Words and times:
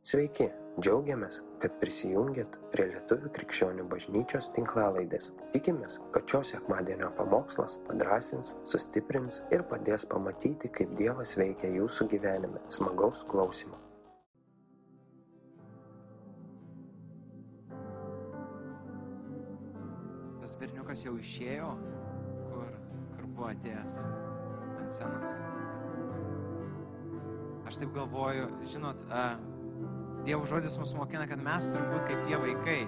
Sveiki, 0.00 0.46
džiaugiamės, 0.80 1.42
kad 1.60 1.74
prisijungiat 1.76 2.54
prie 2.72 2.86
Lietuvų 2.88 3.28
krikščionių 3.36 3.82
bažnyčios 3.90 4.46
tinklalaidės. 4.56 5.26
Tikimės, 5.52 5.98
kad 6.14 6.24
šios 6.24 6.54
sekmadienio 6.54 7.10
pamokslas 7.18 7.76
padrasins, 7.84 8.54
sustiprins 8.64 9.42
ir 9.52 9.60
padės 9.68 10.06
pamatyti, 10.08 10.70
kaip 10.72 10.94
Dievas 10.96 11.34
veikia 11.36 11.68
jūsų 11.74 12.08
gyvenime. 12.14 12.62
Smagaus 12.72 13.26
klausimų. 13.28 13.76
Tas 20.40 20.56
berniukas 20.64 21.04
jau 21.04 21.12
išėjo, 21.20 21.74
kur, 22.48 22.72
kur 23.18 23.30
buvo 23.36 23.52
atėjęs 23.52 24.00
ant 24.80 24.96
scenos. 24.96 25.36
Aš 27.68 27.84
taip 27.84 27.92
galvoju, 28.00 28.48
žinot, 28.66 29.04
a, 29.12 29.28
Dievo 30.24 30.44
žodis 30.46 30.76
mus 30.78 30.92
mokina, 30.94 31.24
kad 31.26 31.40
mes 31.40 31.70
turim 31.72 31.86
būti 31.94 32.08
kaip 32.10 32.24
tie 32.26 32.38
vaikai. 32.40 32.80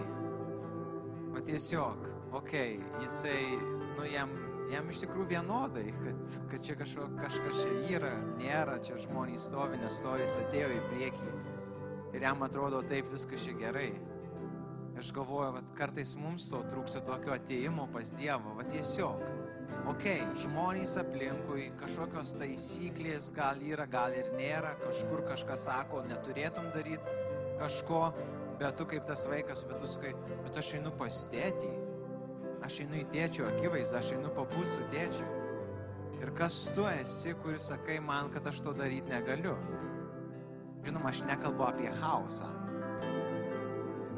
O 1.33 1.41
tiesiog, 1.41 2.09
okei, 2.37 2.75
okay, 2.77 3.05
jisai, 3.07 3.39
nu 3.97 4.05
jam, 4.05 4.35
jam 4.69 4.91
iš 4.93 5.01
tikrųjų 5.07 5.31
vienodai, 5.31 5.87
kad, 6.03 6.35
kad 6.53 6.67
čia 6.67 6.77
kažko, 6.77 7.07
kažkas 7.17 7.63
čia 7.63 7.79
yra, 7.97 8.11
nėra, 8.37 8.77
čia 8.85 8.99
žmonės 9.07 9.47
stovi, 9.49 9.81
nestovi, 9.81 10.27
jis 10.27 10.37
atėjo 10.43 10.69
į 10.75 10.83
priekį. 10.91 11.31
Ir 12.13 12.29
jam 12.29 12.45
atrodo 12.45 12.83
taip 12.93 13.09
viskas 13.15 13.47
čia 13.47 13.57
gerai. 13.57 13.95
Aš 15.01 15.09
galvoju, 15.17 15.57
kad 15.57 15.73
kartais 15.81 16.13
mums 16.21 16.51
to 16.53 16.61
trūksta 16.69 17.01
tokio 17.07 17.33
ateimo 17.33 17.89
pas 17.97 18.13
Dievą, 18.21 18.59
va 18.61 18.69
tiesiog. 18.69 19.25
Ok, 19.89 20.05
žmonės 20.45 20.99
aplinkui, 21.01 21.71
kažkokios 21.81 22.37
taisyklės 22.37 23.33
gal 23.35 23.65
yra, 23.65 23.89
gal 23.91 24.13
ir 24.15 24.29
nėra, 24.37 24.77
kažkur 24.85 25.25
kažkas 25.33 25.65
sako, 25.65 26.05
neturėtum 26.13 26.69
daryti 26.77 27.22
kažko, 27.63 28.03
bet 28.61 28.77
tu 28.79 28.87
kaip 28.91 29.07
tas 29.07 29.27
vaikas, 29.31 29.65
bet 29.69 29.81
tu 29.81 29.89
sakai, 29.91 30.13
bet 30.45 30.59
aš 30.59 30.75
einu 30.79 30.93
pas 30.99 31.23
tėtį, 31.33 31.71
aš 32.67 32.83
einu 32.85 33.01
į 33.03 33.07
tėčio 33.15 33.47
akivaizdą, 33.51 34.01
aš 34.01 34.13
einu 34.17 34.33
papūsų 34.37 34.89
tėčių. 34.93 35.31
Ir 36.23 36.31
kas 36.39 36.69
tu 36.75 36.85
esi, 36.87 37.35
kuris 37.43 37.67
sakai 37.73 37.99
man, 38.03 38.31
kad 38.35 38.47
aš 38.47 38.61
to 38.63 38.75
daryti 38.79 39.11
negaliu? 39.11 39.57
Žinoma, 40.87 41.11
aš 41.11 41.25
nekalbu 41.27 41.67
apie 41.67 41.91
chaosą. 41.99 42.51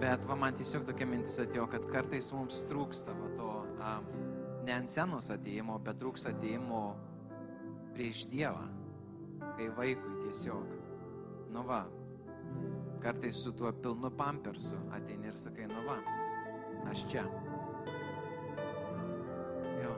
Bet 0.00 0.26
va, 0.28 0.36
man 0.36 0.56
tiesiog 0.56 0.84
tokia 0.88 1.06
mintis 1.08 1.38
atėjo, 1.40 1.64
kad 1.72 1.86
kartais 1.88 2.28
mums 2.34 2.64
trūksta 2.68 3.14
va, 3.16 3.30
to 3.38 3.50
um, 3.78 4.08
ne 4.66 4.74
ant 4.74 4.90
senos 4.90 5.30
ateimo, 5.32 5.78
bet 5.84 6.00
trūksta 6.02 6.34
ateimo 6.34 6.84
prieš 7.96 8.26
Dievą. 8.32 8.66
Kai 9.54 9.70
vaikui 9.76 10.18
tiesiog. 10.24 10.72
Nu 11.54 11.62
va, 11.68 11.84
kartais 13.04 13.36
su 13.36 13.52
tuo 13.52 13.72
pilnu 13.72 14.10
pampersu 14.16 14.76
ateini 14.96 15.28
ir 15.28 15.36
sakai, 15.36 15.66
nu 15.68 15.82
va, 15.84 15.98
aš 16.88 17.02
čia. 17.12 17.24
Jo. 19.82 19.92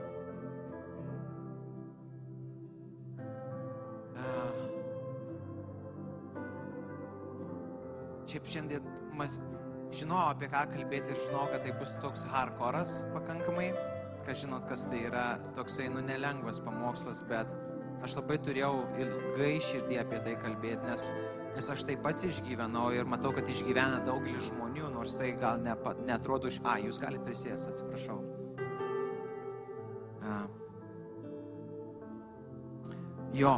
Šiaip 8.26 8.50
šiandien 8.50 8.90
mas, 9.14 9.38
žinojau 9.94 10.32
apie 10.32 10.50
ką 10.50 10.64
kalbėti 10.74 11.14
ir 11.14 11.22
žinojau, 11.28 11.52
kad 11.54 11.62
tai 11.62 11.76
bus 11.78 11.94
toks 12.02 12.26
hardcore'as 12.34 12.98
pakankamai, 13.14 13.70
kad 14.26 14.34
žinot, 14.42 14.66
kas 14.66 14.88
tai 14.90 15.04
yra 15.06 15.28
toksai, 15.54 15.86
nu, 15.94 16.02
nelengvas 16.10 16.58
pamokslas, 16.66 17.22
bet 17.30 17.54
aš 18.02 18.18
labai 18.18 18.42
turėjau 18.42 18.74
ilgai 18.98 19.56
širdį 19.70 20.02
apie 20.02 20.24
tai 20.26 20.34
kalbėti, 20.42 20.90
nes, 20.90 21.06
nes 21.56 21.70
aš 21.72 21.86
tai 21.88 21.94
pats 21.96 22.20
išgyvenau 22.28 22.90
ir 22.92 23.06
matau, 23.08 23.30
kad 23.32 23.48
išgyvena 23.48 24.02
daugelis 24.04 24.50
žmonių, 24.50 24.90
nors 24.92 25.16
tai 25.16 25.30
gal 25.40 25.56
ne, 25.64 25.72
netrodo 26.04 26.50
iš... 26.52 26.60
A, 26.68 26.76
jūs 26.84 27.00
galite 27.00 27.24
prisės, 27.24 27.64
atsiprašau. 27.70 28.18
A. 30.20 30.36
Jo, 33.40 33.54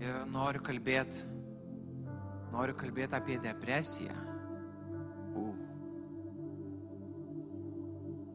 ir 0.00 0.16
noriu 0.32 0.64
kalbėti, 0.64 1.28
noriu 2.54 2.80
kalbėti 2.80 3.20
apie 3.20 3.36
depresiją. 3.42 4.16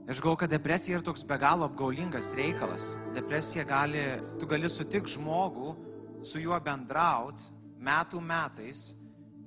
Aš 0.10 0.22
galvoju, 0.22 0.40
kad 0.42 0.50
depresija 0.50 0.98
yra 0.98 1.06
toks 1.06 1.22
be 1.26 1.36
galo 1.42 1.68
apgaulingas 1.70 2.36
reikalas. 2.38 2.96
Depresija 3.14 3.66
gali, 3.66 4.02
tu 4.42 4.48
gali 4.50 4.70
sutikti 4.70 5.18
žmogų, 5.18 5.74
su 6.26 6.42
juo 6.42 6.58
bendraut 6.66 7.50
metų 7.80 8.22
metais 8.22 8.90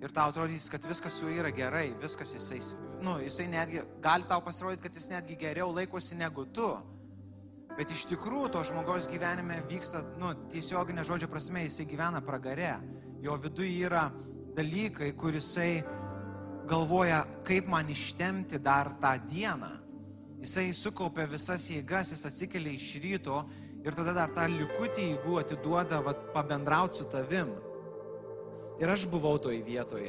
ir 0.02 0.10
tau 0.10 0.32
atrodys, 0.32 0.66
kad 0.72 0.82
viskas 0.88 1.14
su 1.14 1.28
juo 1.28 1.42
yra 1.44 1.52
gerai, 1.54 1.92
viskas 2.02 2.32
jisai, 2.34 2.58
nu, 3.04 3.18
jisai 3.22 3.46
netgi, 3.52 3.84
gali 4.02 4.26
tau 4.28 4.42
pasirodyti, 4.42 4.82
kad 4.86 4.96
jis 4.98 5.10
netgi 5.12 5.38
geriau 5.38 5.70
laikosi 5.74 6.18
negu 6.18 6.46
tu. 6.50 6.72
Bet 7.72 7.92
iš 7.94 8.04
tikrųjų 8.10 8.50
to 8.52 8.64
žmogaus 8.68 9.06
gyvenime 9.08 9.62
vyksta, 9.70 10.02
nu, 10.20 10.34
tiesioginė 10.52 11.06
žodžio 11.08 11.30
prasme, 11.32 11.62
jisai 11.64 11.86
gyvena 11.88 12.20
pragare. 12.24 12.74
Jo 13.22 13.38
viduje 13.40 13.86
yra 13.86 14.08
dalykai, 14.56 15.12
kur 15.16 15.32
jisai 15.38 15.84
galvoja, 16.68 17.22
kaip 17.46 17.70
man 17.70 17.88
ištemti 17.88 18.60
dar 18.60 18.92
tą 19.00 19.14
dieną. 19.30 19.70
Jisai 20.42 20.72
sukaupia 20.74 21.28
visas 21.30 21.68
jėgas, 21.70 22.12
jis 22.12 22.26
atsikelia 22.26 22.74
iš 22.74 22.96
ryto 23.00 23.44
ir 23.86 23.94
tada 23.94 24.14
dar 24.16 24.34
tą 24.34 24.48
likutį 24.50 25.12
jėgų 25.12 25.38
atiduoda 25.40 26.02
vat, 26.02 26.26
pabendrauti 26.34 27.00
su 27.00 27.06
tavim. 27.10 27.54
Ir 28.82 28.90
aš 28.90 29.04
buvau 29.06 29.36
toj 29.38 29.60
vietoj. 29.62 30.08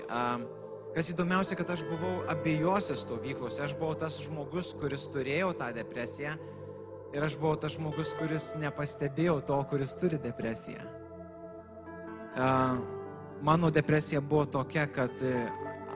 Kas 0.94 1.09
įdomiausia, 1.13 1.53
kad 1.57 1.69
aš 1.75 1.84
buvau 1.85 2.23
abiejose 2.29 2.95
stovyklose. 2.97 3.61
Aš 3.61 3.75
buvau 3.78 3.94
tas 3.97 4.17
žmogus, 4.25 4.72
kuris 4.81 5.06
turėjo 5.13 5.51
tą 5.59 5.69
depresiją 5.78 6.34
ir 7.13 7.22
aš 7.22 7.38
buvau 7.38 7.53
tas 7.61 7.75
žmogus, 7.78 8.16
kuris 8.17 8.56
nepastebėjau 8.57 9.38
to, 9.45 9.59
kuris 9.69 9.94
turi 10.01 10.17
depresiją. 10.22 10.81
Mano 13.45 13.69
depresija 13.69 14.22
buvo 14.22 14.47
tokia, 14.50 14.88
kad 14.90 15.22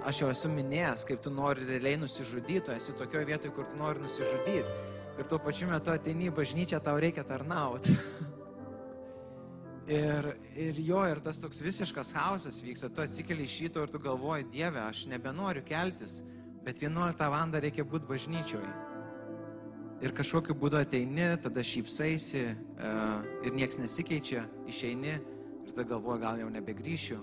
aš 0.06 0.22
jau 0.22 0.30
esu 0.30 0.54
minėjęs, 0.54 1.06
kaip 1.10 1.26
tu 1.26 1.34
nori 1.34 1.66
realiai 1.66 1.98
nusižudyti, 1.98 2.62
tu 2.70 2.78
esi 2.78 2.94
tokioje 2.94 3.26
vietoje, 3.32 3.56
kur 3.58 3.66
tu 3.66 3.82
nori 3.82 4.06
nusižudyti. 4.06 4.94
Ir 5.18 5.26
tuo 5.26 5.42
pačiu 5.42 5.72
metu 5.74 5.90
ateini 5.90 6.30
į 6.30 6.38
bažnyčią, 6.38 6.84
tau 6.86 7.02
reikia 7.02 7.26
tarnauti. 7.26 7.98
ir, 9.88 10.28
ir 10.56 10.80
jo, 10.84 11.02
ir 11.08 11.22
tas 11.24 11.40
toks 11.42 11.62
visiškas 11.64 12.12
chaosas 12.16 12.60
vyksta, 12.64 12.90
tu 12.94 13.04
atsikeli 13.04 13.48
iš 13.48 13.56
šito 13.62 13.84
ir 13.84 13.92
tu 13.92 14.00
galvoji, 14.04 14.48
Dieve, 14.52 14.82
aš 14.84 15.06
nebenoriu 15.12 15.64
keltis, 15.66 16.22
bet 16.66 16.82
11 16.84 17.24
val. 17.32 17.56
reikia 17.62 17.86
būti 17.88 18.10
bažnyčioje. 18.10 18.74
Ir 20.04 20.14
kažkokiu 20.14 20.54
būdu 20.54 20.78
ateini, 20.78 21.32
tada 21.42 21.64
šypsaisi 21.66 22.44
uh, 22.46 23.24
ir 23.42 23.56
nieks 23.56 23.80
nesikeičia, 23.82 24.44
išeini 24.70 25.16
ir 25.16 25.72
tada 25.72 25.88
galvoji, 25.96 26.22
gal 26.22 26.44
jau 26.44 26.52
nebegrįšiu. 26.54 27.18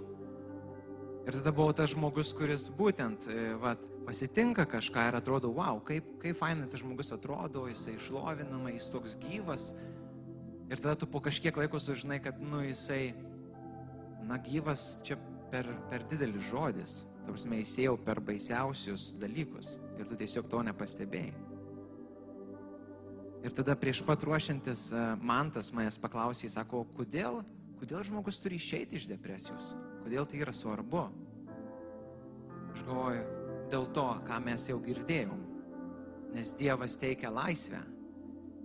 Ir 1.24 1.32
tada 1.38 1.52
buvau 1.56 1.72
tas 1.72 1.94
žmogus, 1.94 2.34
kuris 2.36 2.66
būtent 2.68 3.28
vat, 3.62 3.80
pasitinka 4.04 4.66
kažką 4.68 5.06
ir 5.08 5.16
atrodo, 5.16 5.54
wow, 5.56 5.78
kaip, 5.80 6.18
kaip 6.20 6.36
fainai 6.36 6.66
tas 6.68 6.82
žmogus 6.82 7.14
atrodo, 7.16 7.64
jisai 7.70 7.94
išlovinama, 7.96 8.74
jis 8.74 8.90
toks 8.92 9.14
gyvas. 9.22 9.70
Ir 10.72 10.80
tada 10.80 10.94
tu 10.96 11.06
po 11.10 11.20
kažkiek 11.20 11.56
laiko 11.56 11.78
sužinai, 11.80 12.20
kad, 12.24 12.38
nu, 12.40 12.62
jisai, 12.64 13.12
na, 14.24 14.38
gyvas 14.40 15.02
čia 15.04 15.18
per, 15.52 15.68
per 15.90 16.06
didelis 16.08 16.48
žodis. 16.50 17.02
Tarsi, 17.24 17.64
ėjo 17.84 17.96
per 18.04 18.20
baisiausius 18.20 19.14
dalykus 19.20 19.78
ir 19.98 20.08
tu 20.08 20.16
tiesiog 20.18 20.48
to 20.50 20.60
nepastebėjai. 20.66 21.32
Ir 23.44 23.52
tada 23.52 23.76
prieš 23.76 24.00
pat 24.04 24.22
ruošiantis 24.24 24.86
man 25.20 25.50
tas 25.52 25.68
manęs 25.76 25.98
paklausė, 26.00 26.48
sako, 26.52 26.86
kodėl, 26.96 27.42
kodėl 27.80 28.00
žmogus 28.08 28.40
turi 28.40 28.56
išeiti 28.56 28.96
iš 28.96 29.08
depresijos? 29.10 29.74
Kodėl 30.04 30.24
tai 30.28 30.40
yra 30.40 30.52
svarbu? 30.56 31.02
Aš 32.72 32.84
galvoju, 32.88 33.24
dėl 33.72 33.88
to, 33.96 34.06
ką 34.24 34.40
mes 34.44 34.64
jau 34.70 34.78
girdėjom. 34.84 35.42
Nes 36.34 36.54
Dievas 36.58 36.96
teikia 36.98 37.30
laisvę. 37.30 37.82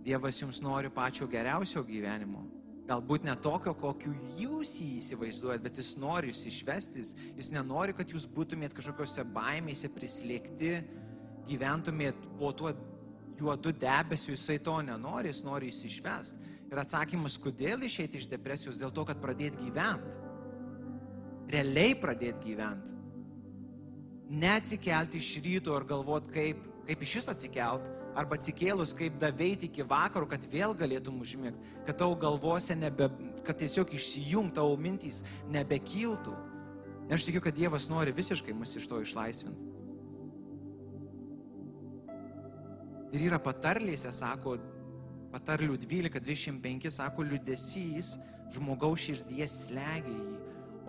Dievas 0.09 0.39
jums 0.41 0.63
nori 0.65 0.89
pačio 0.89 1.27
geriausio 1.29 1.83
gyvenimo. 1.85 2.41
Galbūt 2.89 3.27
ne 3.27 3.35
tokio, 3.37 3.75
kokiu 3.77 4.15
jūs 4.39 4.71
jį 4.81 4.87
įsivaizduojat, 4.97 5.61
bet 5.61 5.77
jis 5.77 5.91
nori 6.01 6.31
jūs 6.31 6.47
išvesti, 6.49 7.03
jis, 7.37 7.51
nenori, 7.53 7.93
kad 7.93 8.09
jūs 8.09 8.25
būtumėt 8.33 8.73
kažkokiose 8.73 9.27
baimėse 9.35 9.91
prislėgti, 9.93 10.71
gyventumėt 11.45 12.25
po 12.39 12.49
tuo 12.57 12.73
juodu 13.37 13.75
debesiu, 13.77 14.33
jisai 14.33 14.57
to 14.65 14.79
nenori, 14.87 15.29
jis 15.29 15.43
nori 15.45 15.69
jūs 15.69 15.83
išvesti. 15.91 16.49
Ir 16.69 16.81
atsakymas, 16.81 17.37
kodėl 17.41 17.85
išeiti 17.85 18.17
iš 18.17 18.25
depresijos, 18.33 18.81
dėl 18.81 18.89
to, 18.93 19.05
kad 19.05 19.21
pradėt 19.21 19.61
gyventi 19.61 20.25
realiai 21.49 21.95
pradėti 21.97 22.51
gyventi. 22.51 22.95
Neatsikelti 24.39 25.17
iš 25.17 25.29
ryto 25.45 25.77
ir 25.77 25.85
galvot, 25.89 26.27
kaip, 26.33 26.61
kaip 26.85 27.05
iš 27.05 27.15
vis 27.19 27.29
atsikelt, 27.33 27.87
arba 28.19 28.37
atsikėlus, 28.39 28.93
kaip 28.97 29.17
daveiti 29.21 29.69
iki 29.69 29.85
vakaro, 29.87 30.27
kad 30.29 30.43
vėl 30.51 30.75
galėtum 30.77 31.21
užmėgti, 31.23 31.73
kad 31.87 31.99
tavo 32.01 32.17
galvose 32.19 32.75
nebe, 32.75 33.09
kad 33.47 33.59
tiesiog 33.61 33.93
išsijungt 33.95 34.57
tavo 34.59 34.75
mintys 34.79 35.23
nebekiltų. 35.51 36.35
Ir 37.09 37.17
aš 37.17 37.25
tikiu, 37.25 37.41
kad 37.41 37.57
Dievas 37.57 37.87
nori 37.89 38.13
visiškai 38.13 38.53
mus 38.53 38.75
iš 38.77 38.85
to 38.89 38.99
išlaisvinti. 39.01 39.69
Ir 43.17 43.25
yra 43.25 43.39
patarlėse, 43.41 44.11
sako, 44.13 44.59
patarlių 45.33 45.79
12.25, 45.81 46.91
sako, 46.93 47.25
liudesys 47.25 48.13
žmogaus 48.53 49.07
širdies 49.07 49.63
slegia 49.65 50.13
jį, 50.13 50.37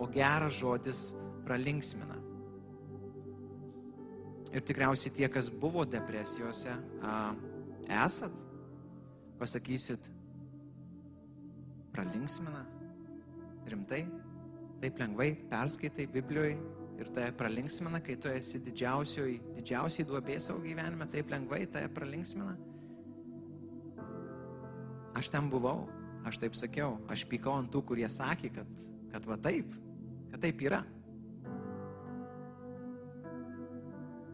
o 0.01 0.07
geras 0.09 0.59
žodis 0.59 1.11
pralinksmina. 1.45 2.20
Ir 4.51 4.63
tikriausiai 4.67 5.13
tie, 5.15 5.27
kas 5.31 5.47
buvo 5.47 5.85
depresijose, 5.87 6.73
a, 7.07 7.13
esat, 8.03 8.33
pasakysit, 9.39 10.09
pralinksmina, 11.95 12.65
rimtai, 13.71 14.03
taip 14.81 14.99
lengvai 14.99 15.31
perskaitai 15.51 16.07
Biblijoje 16.11 16.57
ir 17.01 17.09
tai 17.15 17.31
pralinksmina, 17.33 18.01
kai 18.05 18.15
tu 18.21 18.29
esi 18.29 18.61
didžiausiai, 18.61 19.39
didžiausiai 19.55 20.05
duobė 20.07 20.37
savo 20.43 20.61
gyvenime, 20.63 21.07
taip 21.11 21.31
lengvai 21.33 21.63
tai 21.71 21.87
pralinksmina. 21.93 22.53
Aš 25.17 25.31
ten 25.33 25.49
buvau, 25.51 25.87
aš 26.27 26.39
taip 26.43 26.55
sakiau, 26.57 26.99
aš 27.11 27.25
pykau 27.29 27.57
ant 27.57 27.71
tų, 27.73 27.83
kurie 27.89 28.07
sakė, 28.09 28.51
kad, 28.55 28.85
kad 29.11 29.25
va 29.27 29.37
taip, 29.41 29.73
kad 30.31 30.43
taip 30.45 30.61
yra. 30.67 30.83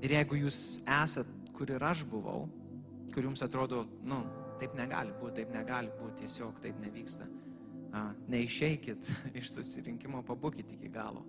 Ir 0.05 0.13
jeigu 0.13 0.44
jūs 0.44 0.59
esat, 0.85 1.29
kur 1.57 1.71
ir 1.73 1.83
aš 1.83 2.03
buvau, 2.09 2.45
kur 3.13 3.25
jums 3.25 3.41
atrodo, 3.41 3.85
nu, 4.05 4.21
taip 4.61 4.77
negali 4.77 5.15
būti, 5.17 5.41
taip 5.41 5.55
negali 5.55 5.94
būti, 5.97 6.23
tiesiog 6.23 6.61
taip 6.61 6.77
nevyksta 6.83 7.25
neišeikit 8.27 9.09
iš 9.39 9.51
susirinkimo, 9.55 10.23
pabūkit 10.27 10.75
iki 10.77 10.89
galo. 10.91 11.23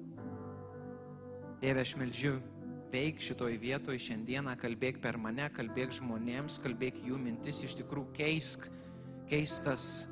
Tėve, 1.62 1.82
aš 1.82 1.94
meldžiu, 1.98 2.36
veik 2.92 3.22
šitoj 3.22 3.58
vietoj 3.60 3.98
šiandieną, 4.00 4.54
kalbėk 4.60 5.00
per 5.02 5.18
mane, 5.20 5.48
kalbėk 5.54 5.94
žmonėms, 5.98 6.60
kalbėk 6.62 7.00
jų 7.04 7.18
mintis, 7.20 7.62
iš 7.66 7.76
tikrųjų 7.80 8.12
keisk, 8.16 8.68
keistas 9.30 10.08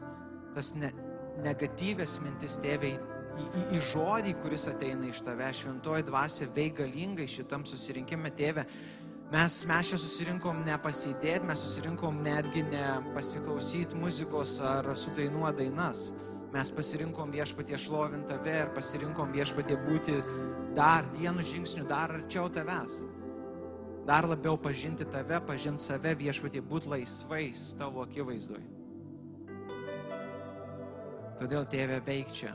tas 0.56 0.72
ne, 0.76 0.90
negatyvės 1.44 2.18
mintis, 2.24 2.58
tėvė, 2.64 2.96
į, 3.36 3.46
į, 3.46 3.64
į 3.78 3.82
žodį, 3.92 4.36
kuris 4.42 4.68
ateina 4.72 5.10
iš 5.10 5.22
tave, 5.26 5.48
šventoji 5.54 6.06
dvasia, 6.08 6.48
veik 6.56 6.80
galingai 6.82 7.28
šitam 7.30 7.66
susirinkime, 7.68 8.32
tėve. 8.36 8.66
Mes, 9.32 9.58
mes 9.66 9.90
čia 9.90 9.98
susirinkom 9.98 10.62
ne 10.66 10.76
pasidėti, 10.78 11.46
mes 11.48 11.64
susirinkom 11.64 12.22
netgi 12.22 12.62
ne 12.68 12.86
pasiklausyti 13.16 13.98
muzikos 13.98 14.60
ar 14.62 14.92
sudainuoti 14.94 15.64
dainas 15.64 16.08
mes 16.56 16.70
pasirinkom 16.72 17.32
viešpatie 17.34 17.78
šlovinti 17.78 18.30
tave 18.30 18.54
ir 18.62 18.72
pasirinkom 18.76 19.32
viešpatie 19.34 19.76
būti 19.82 20.14
dar 20.76 21.04
vienu 21.12 21.44
žingsniu, 21.44 21.84
dar 21.88 22.14
arčiau 22.16 22.48
tavęs. 22.52 23.02
Dar 24.06 24.28
labiau 24.28 24.56
pažinti 24.56 25.04
tave, 25.10 25.40
pažinti 25.42 25.82
save 25.82 26.14
viešpatie, 26.16 26.62
būti 26.62 26.92
laisvais 26.92 27.72
tavo 27.78 28.04
akivaizdoj. 28.06 28.62
Todėl 31.36 31.66
tėvė 31.68 32.00
veik 32.06 32.32
čia. 32.32 32.54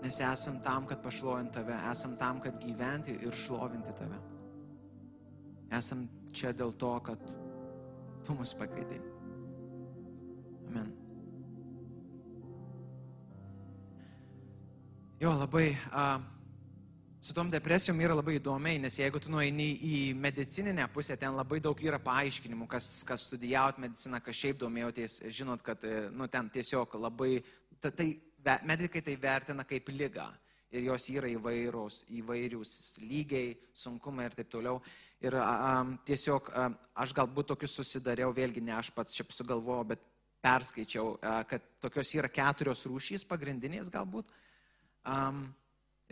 Nes 0.00 0.20
esam 0.24 0.60
tam, 0.64 0.86
kad 0.88 1.02
pašlovint 1.04 1.52
tave, 1.52 1.76
esam 1.90 2.16
tam, 2.16 2.40
kad 2.40 2.56
gyventi 2.62 3.18
ir 3.20 3.36
šlovinti 3.36 3.92
tave. 3.98 4.16
Esam 5.76 6.06
čia 6.32 6.54
dėl 6.56 6.72
to, 6.80 6.94
kad 7.04 7.20
tu 8.24 8.34
mus 8.34 8.54
pakvietei. 8.56 9.00
Amen. 10.70 10.90
Jo, 15.20 15.34
labai. 15.36 15.76
A, 15.92 16.06
su 17.20 17.34
tom 17.36 17.50
depresijom 17.52 17.98
yra 18.00 18.14
labai 18.16 18.38
įdomiai, 18.38 18.78
nes 18.80 18.96
jeigu 18.96 19.20
tu 19.20 19.28
nueini 19.30 19.68
į 19.84 19.96
medicininę 20.16 20.86
pusę, 20.94 21.18
ten 21.20 21.36
labai 21.36 21.60
daug 21.60 21.82
yra 21.84 21.98
paaiškinimų, 22.00 22.68
kas, 22.70 22.88
kas 23.04 23.26
studijavot 23.28 23.82
mediciną, 23.84 24.22
kas 24.24 24.38
šiaip 24.40 24.56
domėjotės, 24.62 25.18
žinot, 25.28 25.60
kad 25.62 25.84
e, 25.84 26.06
nu, 26.16 26.24
ten 26.32 26.48
tiesiog 26.48 26.96
labai, 26.96 27.34
ta, 27.76 27.92
tai 27.92 28.14
medikai 28.64 29.02
tai 29.04 29.16
vertina 29.20 29.64
kaip 29.68 29.88
lygą 29.92 30.28
ir 30.70 30.86
jos 30.86 31.08
yra 31.10 31.30
įvairios, 31.30 32.04
įvairius 32.20 32.72
lygiai, 33.02 33.54
sunkumai 33.74 34.28
ir 34.28 34.36
taip 34.38 34.50
toliau. 34.52 34.78
Ir 35.20 35.36
a, 35.36 35.82
tiesiog 36.06 36.50
a, 36.54 36.68
aš 37.02 37.14
galbūt 37.16 37.50
tokius 37.52 37.74
susidariau, 37.80 38.32
vėlgi 38.36 38.62
ne 38.64 38.76
aš 38.76 38.92
pats 38.94 39.16
čia 39.16 39.26
sugalvojau, 39.34 39.88
bet 39.92 40.04
perskaičiau, 40.40 41.16
a, 41.20 41.40
kad 41.48 41.64
tokios 41.82 42.14
yra 42.16 42.30
keturios 42.32 42.86
rūšys 42.88 43.26
pagrindinės 43.28 43.90
galbūt. 43.92 44.30
Um, 45.10 45.42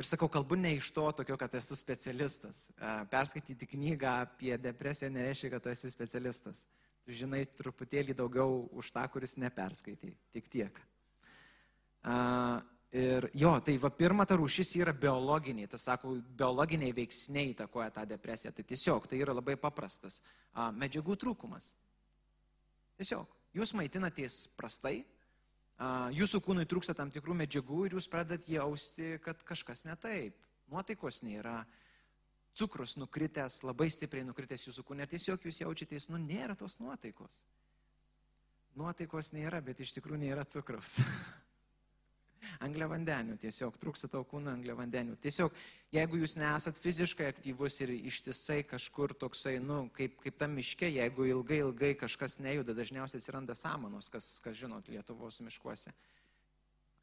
ir 0.00 0.08
sakau, 0.08 0.28
kalbu 0.32 0.58
ne 0.58 0.74
iš 0.78 0.90
to 0.96 1.06
tokio, 1.22 1.38
kad 1.40 1.54
esu 1.56 1.76
specialistas. 1.78 2.68
Uh, 2.76 3.04
perskaityti 3.12 3.68
knygą 3.76 4.18
apie 4.26 4.54
depresiją 4.60 5.12
nereiškia, 5.14 5.54
kad 5.54 5.64
tu 5.64 5.72
esi 5.72 5.92
specialistas. 5.92 6.66
Tu 7.04 7.16
žinai 7.16 7.46
truputėlį 7.56 8.16
daugiau 8.16 8.66
už 8.76 8.92
tą, 8.92 9.04
kuris 9.12 9.38
neperskaitai. 9.40 10.12
Tik 10.34 10.48
tiek. 10.52 10.80
Ir 12.98 13.26
jo, 13.36 13.50
tai 13.60 13.74
va 13.76 13.90
pirma 13.92 14.24
ta 14.24 14.38
rūšis 14.40 14.70
yra 14.80 14.94
biologiniai, 14.96 15.68
tas 15.68 15.82
sako, 15.84 16.14
biologiniai 16.38 16.94
veiksniai 16.96 17.50
įtakoja 17.52 17.90
tą 17.92 18.06
depresiją. 18.08 18.54
Tai 18.56 18.64
tiesiog 18.64 19.10
tai 19.10 19.18
yra 19.20 19.34
labai 19.36 19.58
paprastas. 19.60 20.22
A, 20.56 20.70
medžiagų 20.72 21.18
trūkumas. 21.20 21.74
Tiesiog, 22.96 23.28
jūs 23.54 23.74
maitinatės 23.76 24.46
prastai, 24.56 25.02
jūsų 26.16 26.40
kūnui 26.42 26.66
trūksta 26.66 26.94
tam 26.96 27.12
tikrų 27.14 27.36
medžiagų 27.44 27.84
ir 27.86 27.98
jūs 27.98 28.08
pradedat 28.10 28.48
jausti, 28.50 29.18
kad 29.22 29.42
kažkas 29.46 29.84
ne 29.86 29.94
taip. 30.00 30.40
Nuotaikos 30.68 31.22
nėra, 31.22 31.62
cukrus 32.58 32.96
nukritęs, 32.98 33.62
labai 33.62 33.88
stipriai 33.92 34.26
nukritęs 34.26 34.66
jūsų 34.66 34.84
kūne, 34.84 35.06
tiesiog 35.08 35.46
jūs 35.46 35.62
jaučiatės, 35.62 36.08
nu 36.10 36.18
nėra 36.20 36.56
tos 36.58 36.80
nuotaikos. 36.82 37.44
Nuotaikos 38.78 39.32
nėra, 39.36 39.62
bet 39.64 39.80
iš 39.84 39.94
tikrųjų 39.96 40.24
nėra 40.26 40.48
cukraus. 40.50 40.98
Angliavandenių 42.64 43.36
tiesiog 43.42 43.76
trūksta 43.80 44.10
tau 44.12 44.24
kūno 44.28 44.50
angliavandenių. 44.52 45.16
Tiesiog, 45.22 45.54
jeigu 45.94 46.20
jūs 46.22 46.36
nesat 46.40 46.80
fiziškai 46.82 47.28
aktyvus 47.30 47.78
ir 47.84 47.92
ištisai 47.96 48.62
kažkur 48.68 49.14
toksai, 49.18 49.56
nu, 49.62 49.84
kaip, 49.94 50.18
kaip 50.22 50.38
tam 50.40 50.56
miške, 50.58 50.90
jeigu 50.90 51.28
ilgai, 51.30 51.60
ilgai 51.64 51.92
kažkas 51.98 52.38
nejuda, 52.44 52.76
dažniausiai 52.76 53.22
atsiranda 53.22 53.56
samanos, 53.58 54.10
kas, 54.12 54.36
kas 54.44 54.58
žinot, 54.58 54.90
Lietuvos 54.92 55.40
miškuose. 55.46 55.94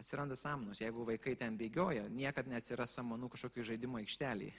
Atsiranda 0.02 0.36
samanos, 0.36 0.82
jeigu 0.84 1.08
vaikai 1.08 1.38
ten 1.40 1.56
bėgioja, 1.58 2.10
niekada 2.12 2.52
neatsiras 2.52 2.98
samanų 2.98 3.32
kažkokio 3.36 3.64
žaidimo 3.72 4.02
aikštelį. 4.02 4.52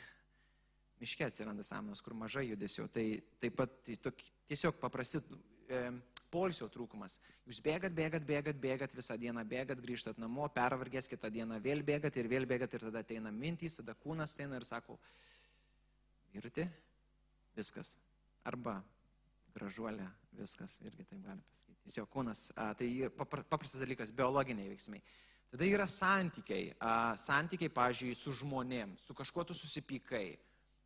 Miške 0.97 1.27
atsiranda 1.27 1.65
samanos, 1.67 2.01
kur 2.01 2.17
mažai 2.17 2.47
judesio. 2.49 2.87
Tai 2.89 3.05
taip 3.43 3.59
pat 3.59 3.75
tai 3.85 3.99
tok, 4.01 4.23
tiesiog 4.49 4.79
paprasti. 4.81 5.21
E, 5.69 5.83
polsio 6.37 6.69
trūkumas. 6.73 7.19
Jūs 7.49 7.61
bėgat, 7.65 7.95
bėgat, 7.97 8.25
bėgat, 8.29 8.59
bėgat 8.61 8.97
visą 8.97 9.17
dieną, 9.21 9.45
bėgat, 9.49 9.81
grįžtat 9.83 10.21
namo, 10.21 10.49
pervargęs 10.53 11.09
kitą 11.09 11.31
dieną, 11.33 11.61
vėl 11.65 11.85
bėgat 11.87 12.19
ir 12.21 12.29
vėl 12.33 12.49
bėgat 12.49 12.77
ir 12.77 12.85
tada 12.89 13.05
ateina 13.05 13.33
mintys, 13.33 13.79
tada 13.81 13.97
kūnas 14.03 14.37
ateina 14.37 14.61
ir 14.61 14.67
sako, 14.69 14.99
irti, 16.37 16.67
viskas. 17.57 17.97
Arba 18.47 18.79
gražuolė, 19.57 20.07
viskas, 20.37 20.79
irgi 20.85 21.07
taip 21.09 21.23
gali 21.25 21.41
pasakyti. 21.51 21.79
Tiesiog 21.87 22.11
kūnas, 22.13 22.49
a, 22.59 22.73
tai 22.79 22.91
paprastas 23.17 23.81
dalykas, 23.83 24.13
biologiniai 24.15 24.69
veiksmai. 24.75 25.01
Tada 25.53 25.69
yra 25.71 25.87
santykiai. 25.89 26.75
A, 26.83 27.15
santykiai, 27.21 27.73
pažiūrėjau, 27.73 28.19
su 28.21 28.35
žmonėm, 28.43 28.97
su 29.01 29.17
kažkuo 29.17 29.47
tu 29.49 29.57
susipykai 29.57 30.27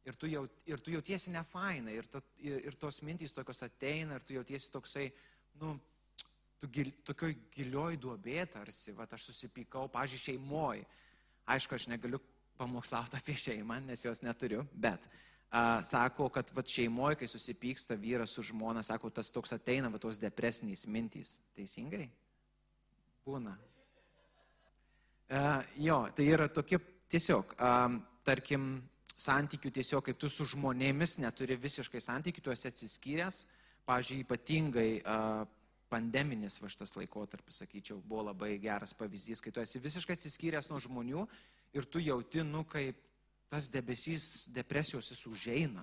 ir 0.07 0.17
tu, 0.17 0.29
jau, 0.31 0.45
ir 0.69 0.81
tu 0.81 0.95
jautiesi 0.95 1.33
ne 1.35 1.43
fainai, 1.47 1.97
ir, 2.01 2.09
ta, 2.11 2.23
ir, 2.41 2.61
ir 2.71 2.79
tos 2.81 3.01
mintys 3.07 3.35
tokios 3.37 3.63
ateina, 3.67 4.17
ir 4.17 4.27
tu 4.27 4.37
jautiesi 4.37 4.73
toksai, 4.73 5.11
nu, 5.61 5.75
tu 6.61 6.69
gil, 6.69 6.93
tokioj 7.07 7.35
gilioj 7.55 7.97
duobė 8.01 8.45
tarsi, 8.53 8.93
va, 8.97 9.09
aš 9.11 9.31
susipykau, 9.31 9.89
pažiūrėjau, 9.93 10.27
šeimoj. 10.29 10.85
Aišku, 11.51 11.75
aš 11.75 11.89
negaliu 11.91 12.21
pamokslauti 12.61 13.17
apie 13.17 13.35
šeimą, 13.39 13.81
nes 13.87 14.05
jos 14.05 14.23
neturiu, 14.23 14.67
bet 14.73 15.09
a, 15.51 15.81
sako, 15.83 16.29
kad 16.33 16.53
va, 16.55 16.63
šeimoje, 16.67 17.23
kai 17.23 17.31
susipyksta 17.31 17.97
vyras 17.99 18.37
su 18.37 18.45
žmona, 18.47 18.85
sako, 18.87 19.11
tas 19.11 19.33
toks 19.35 19.57
ateina, 19.57 19.91
va, 19.91 19.99
tos 20.03 20.21
depresinės 20.21 20.87
mintys. 20.87 21.39
Teisingai? 21.57 22.07
Būna. 23.27 23.57
A, 25.31 25.43
jo, 25.81 26.03
tai 26.15 26.29
yra 26.29 26.51
tokie 26.53 26.79
tiesiog, 27.11 27.57
a, 27.59 27.89
tarkim, 28.27 28.77
santykių 29.21 29.73
tiesiog, 29.75 30.05
kaip 30.07 30.21
tu 30.21 30.31
su 30.33 30.47
žmonėmis 30.49 31.19
neturi 31.21 31.59
visiškai 31.61 32.01
santykių, 32.01 32.45
tu 32.45 32.53
esi 32.55 32.69
atsiskyręs. 32.71 33.45
Pavyzdžiui, 33.91 34.23
ypatingai 34.23 34.91
pandeminis 35.91 36.61
va 36.63 36.71
šitas 36.71 36.95
laikotarpis, 36.95 37.65
sakyčiau, 37.65 37.99
buvo 38.07 38.29
labai 38.29 38.55
geras 38.63 38.95
pavyzdys, 38.95 39.43
kai 39.43 39.51
tu 39.51 39.63
esi 39.63 39.83
visiškai 39.83 40.15
atsiskyręs 40.15 40.71
nuo 40.71 40.79
žmonių 40.83 41.25
ir 41.75 41.87
tu 41.91 42.03
jauti, 42.03 42.45
nu, 42.47 42.63
kaip 42.71 42.99
tas 43.51 43.71
debesys 43.75 44.47
depresijos 44.55 45.11
jis 45.11 45.25
užeina. 45.27 45.83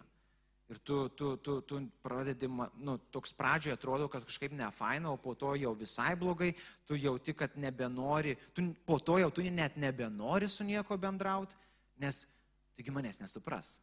Ir 0.68 0.80
tu, 0.84 1.08
tu, 1.16 1.38
tu, 1.40 1.62
tu 1.64 1.80
pradedi, 2.04 2.48
nu, 2.84 2.98
toks 3.12 3.32
pradžioje 3.36 3.78
atrodo, 3.78 4.10
kad 4.12 4.26
kažkaip 4.28 4.52
ne 4.56 4.68
faina, 4.76 5.14
o 5.14 5.20
po 5.20 5.32
to 5.36 5.54
jau 5.56 5.72
visai 5.80 6.12
blogai, 6.20 6.52
tu 6.88 6.96
jauti, 7.00 7.36
kad 7.36 7.56
nebenori, 7.56 8.36
tu, 8.56 8.66
po 8.88 9.00
to 9.00 9.16
jau 9.20 9.32
tu 9.32 9.44
net 9.48 9.80
nebenori 9.80 10.48
su 10.52 10.68
nieko 10.68 10.98
bendrauti, 11.00 11.56
nes 12.04 12.26
taigi 12.76 12.92
manęs 12.92 13.22
nesupras. 13.24 13.78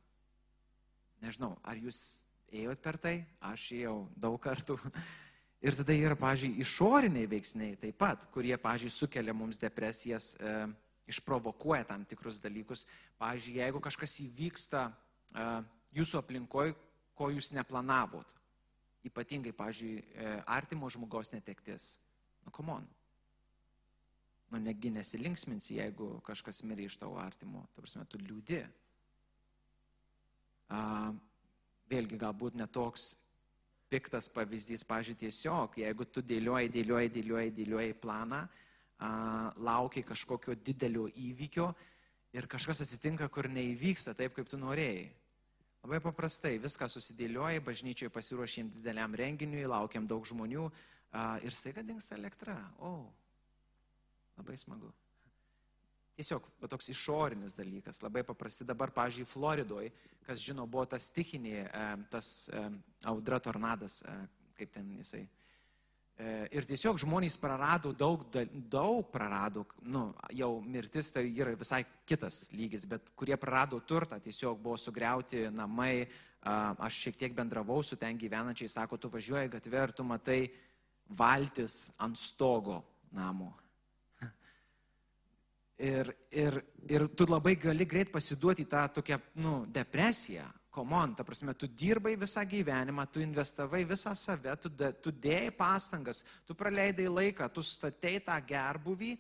Nežinau, 1.25 1.55
ar 1.65 1.81
jūs 1.81 2.24
ėjot 2.53 2.81
per 2.83 2.99
tai, 3.01 3.15
aš 3.41 3.71
ėjau 3.77 3.97
daug 4.17 4.39
kartų. 4.43 4.79
Ir 5.65 5.77
tada 5.79 5.95
yra, 5.97 6.17
pažiūrėjau, 6.21 6.61
išoriniai 6.61 7.29
veiksniai 7.31 7.77
taip 7.81 7.97
pat, 7.97 8.27
kurie, 8.35 8.53
pažiūrėjau, 8.61 8.99
sukelia 8.99 9.33
mums 9.33 9.57
depresijas, 9.63 10.35
e, 10.37 10.51
išprovokuoja 11.09 11.87
tam 11.89 12.05
tikrus 12.05 12.37
dalykus. 12.43 12.85
Pavyzdžiui, 13.21 13.63
jeigu 13.63 13.81
kažkas 13.81 14.19
įvyksta 14.27 14.83
e, 14.91 15.47
jūsų 15.97 16.21
aplinkoje, 16.21 16.75
ko 17.17 17.31
jūs 17.33 17.55
neplanavot. 17.57 18.35
Ypatingai, 19.09 19.55
pavyzdžiui, 19.57 19.97
e, 20.03 20.37
artimo 20.53 20.91
žmogaus 20.93 21.33
netektis. 21.33 21.95
Nu, 22.45 22.53
komon. 22.53 22.85
Nu, 24.53 24.61
negi 24.61 24.93
nesilinksminsi, 24.93 25.79
jeigu 25.81 26.19
kažkas 26.29 26.61
mirė 26.69 26.91
iš 26.91 26.99
tavo 27.01 27.17
artimo. 27.21 27.65
Ta 27.73 27.83
prasme, 27.83 28.05
tu 28.05 28.21
liūdi. 28.21 28.61
A, 30.69 30.81
vėlgi, 31.95 32.19
galbūt 32.19 32.59
netoks 32.59 33.15
piktas 33.93 34.29
pavyzdys, 34.33 34.83
pažiūrėjau, 34.89 35.21
tiesiog, 35.23 35.77
jeigu 35.85 36.07
tu 36.11 36.23
dėlioji, 36.25 36.71
dėlioji, 36.75 37.13
dėlioji, 37.15 37.53
dėlioji 37.55 37.97
planą, 38.03 38.45
laukiai 39.63 40.07
kažkokio 40.07 40.57
didelio 40.67 41.07
įvykio 41.09 41.69
ir 42.35 42.49
kažkas 42.51 42.83
atsitinka, 42.85 43.29
kur 43.31 43.49
neįvyksta 43.53 44.17
taip, 44.19 44.35
kaip 44.35 44.51
tu 44.51 44.59
norėjai. 44.59 45.07
Labai 45.85 46.01
paprastai, 46.01 46.57
viską 46.63 46.89
susidėlioji, 46.89 47.63
bažnyčioje 47.65 48.11
pasiruošėm 48.11 48.73
dideliam 48.73 49.15
renginiui, 49.21 49.67
laukiam 49.69 50.09
daug 50.09 50.25
žmonių 50.27 50.71
ir 51.45 51.55
staiga 51.55 51.85
dinksta 51.85 52.17
elektra. 52.17 52.57
O, 52.81 52.97
labai 54.41 54.57
smagu. 54.59 54.91
Tiesiog 56.15 56.47
va, 56.63 56.71
toks 56.71 56.93
išorinis 56.93 57.57
dalykas, 57.59 58.03
labai 58.05 58.23
paprasti. 58.27 58.67
Dabar, 58.67 58.93
pažiūrėjau, 58.95 59.31
Floridoje, 59.33 59.91
kas 60.27 60.43
žino, 60.45 60.67
buvo 60.71 60.85
tas 60.87 61.09
stichinė, 61.11 61.65
tas 62.13 62.29
audra 63.11 63.41
tornadas, 63.43 63.99
kaip 64.55 64.71
ten 64.77 64.93
jisai 65.01 65.25
E, 66.15 66.27
ir 66.55 66.63
tiesiog 66.63 67.01
žmonės 67.03 67.35
prarado 67.43 67.91
daug, 67.91 68.23
daug 68.71 69.09
prarado, 69.11 69.65
nu, 69.83 70.13
jau 70.31 70.61
mirtis 70.63 71.11
tai 71.11 71.25
yra 71.27 71.57
visai 71.59 71.81
kitas 72.07 72.53
lygis, 72.55 72.85
bet 72.87 73.11
kurie 73.19 73.35
prarado 73.41 73.81
turtą, 73.83 74.21
tiesiog 74.23 74.61
buvo 74.63 74.79
sugriauti 74.79 75.49
namai, 75.51 76.07
aš 76.45 77.01
šiek 77.07 77.19
tiek 77.19 77.35
bendravau 77.35 77.83
su 77.83 77.99
ten 77.99 78.21
gyvenančiai, 78.21 78.71
sako, 78.71 79.01
tu 79.01 79.11
važiuoji 79.11 79.51
gatvė 79.57 79.83
ir 79.89 79.95
tu 79.97 80.07
matai 80.07 80.39
valtis 81.19 81.89
ant 81.99 82.21
stogo 82.21 82.79
namo. 83.11 83.51
Ir, 85.75 86.07
ir, 86.31 86.61
ir 86.87 87.09
tu 87.19 87.27
labai 87.27 87.57
gali 87.59 87.87
greit 87.91 88.13
pasiduoti 88.15 88.69
tą 88.71 88.85
tokią, 88.95 89.19
nu, 89.43 89.65
depresiją, 89.67 90.47
komon, 90.75 91.15
ta 91.19 91.25
prasme, 91.27 91.55
tu 91.59 91.67
dirbai 91.67 92.15
visą 92.19 92.45
gyvenimą, 92.47 93.07
tu 93.11 93.23
investavai 93.23 93.85
visą 93.87 94.15
save, 94.19 94.55
tu, 94.63 94.71
tu 95.03 95.11
dėjai 95.11 95.51
pastangas, 95.55 96.23
tu 96.47 96.55
praleidai 96.59 97.07
laiką, 97.11 97.49
tu 97.55 97.63
statei 97.63 98.21
tą 98.23 98.39
gerbuvį 98.47 99.13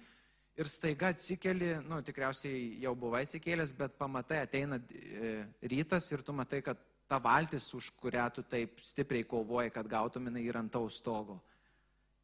ir 0.58 0.70
staiga 0.70 1.10
atsikeli, 1.14 1.72
nu, 1.86 2.00
tikriausiai 2.06 2.80
jau 2.82 2.94
buvai 2.98 3.24
atsikėlęs, 3.26 3.74
bet 3.78 3.98
pamatai, 3.98 4.44
ateina 4.46 4.78
e, 4.78 5.34
rytas 5.74 6.10
ir 6.14 6.22
tu 6.26 6.34
matai, 6.34 6.62
kad 6.62 6.78
ta 7.10 7.18
valtis, 7.22 7.66
už 7.74 7.90
kurią 8.00 8.28
tu 8.34 8.46
taip 8.46 8.78
stipriai 8.82 9.26
kovoji, 9.28 9.74
kad 9.74 9.90
gautumėnai 9.90 10.46
ir 10.46 10.58
ant 10.58 10.72
tau 10.74 10.86
stogo. 10.90 11.40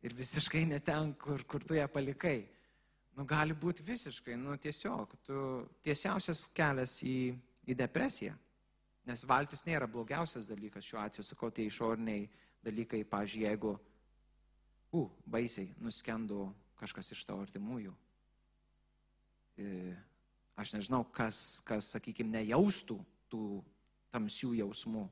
Ir 0.03 0.15
visiškai 0.17 0.65
ne 0.71 0.79
ten, 0.81 1.13
kur, 1.21 1.43
kur 1.45 1.67
tu 1.67 1.77
ją 1.77 1.87
palikai. 1.93 2.39
Nu, 3.19 3.27
gali 3.29 3.55
būti 3.57 3.85
visiškai, 3.85 4.37
nu, 4.39 4.55
tiesiog, 4.61 5.17
tu 5.27 5.41
tiesiausias 5.85 6.45
kelias 6.55 7.01
į, 7.03 7.35
į 7.67 7.77
depresiją. 7.77 8.37
Nes 9.09 9.25
valtis 9.27 9.65
nėra 9.67 9.89
blogiausias 9.91 10.49
dalykas 10.49 10.87
šiuo 10.87 11.01
atveju, 11.03 11.27
sakau, 11.27 11.51
tie 11.51 11.67
išoriniai 11.67 12.29
dalykai, 12.65 13.03
pažiūrėjau, 13.09 13.51
jeigu, 13.51 13.73
u, 14.93 15.03
uh, 15.03 15.11
baisiai 15.27 15.73
nuskendo 15.83 16.51
kažkas 16.81 17.13
iš 17.15 17.25
tavo 17.29 17.45
artimųjų. 17.45 17.93
E, 19.61 19.95
aš 20.61 20.75
nežinau, 20.77 21.03
kas, 21.13 21.61
kas 21.67 21.91
sakykime, 21.97 22.39
nejaustų 22.39 22.97
tų 23.33 23.45
tamsių 24.15 24.55
jausmų. 24.63 25.05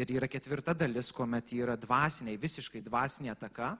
Ir 0.00 0.10
yra 0.14 0.28
ketvirta 0.30 0.74
dalis, 0.74 1.10
kuomet 1.14 1.52
yra 1.54 1.76
dvasiniai, 1.78 2.38
visiškai 2.40 2.82
dvasinė 2.86 3.32
ataka 3.34 3.72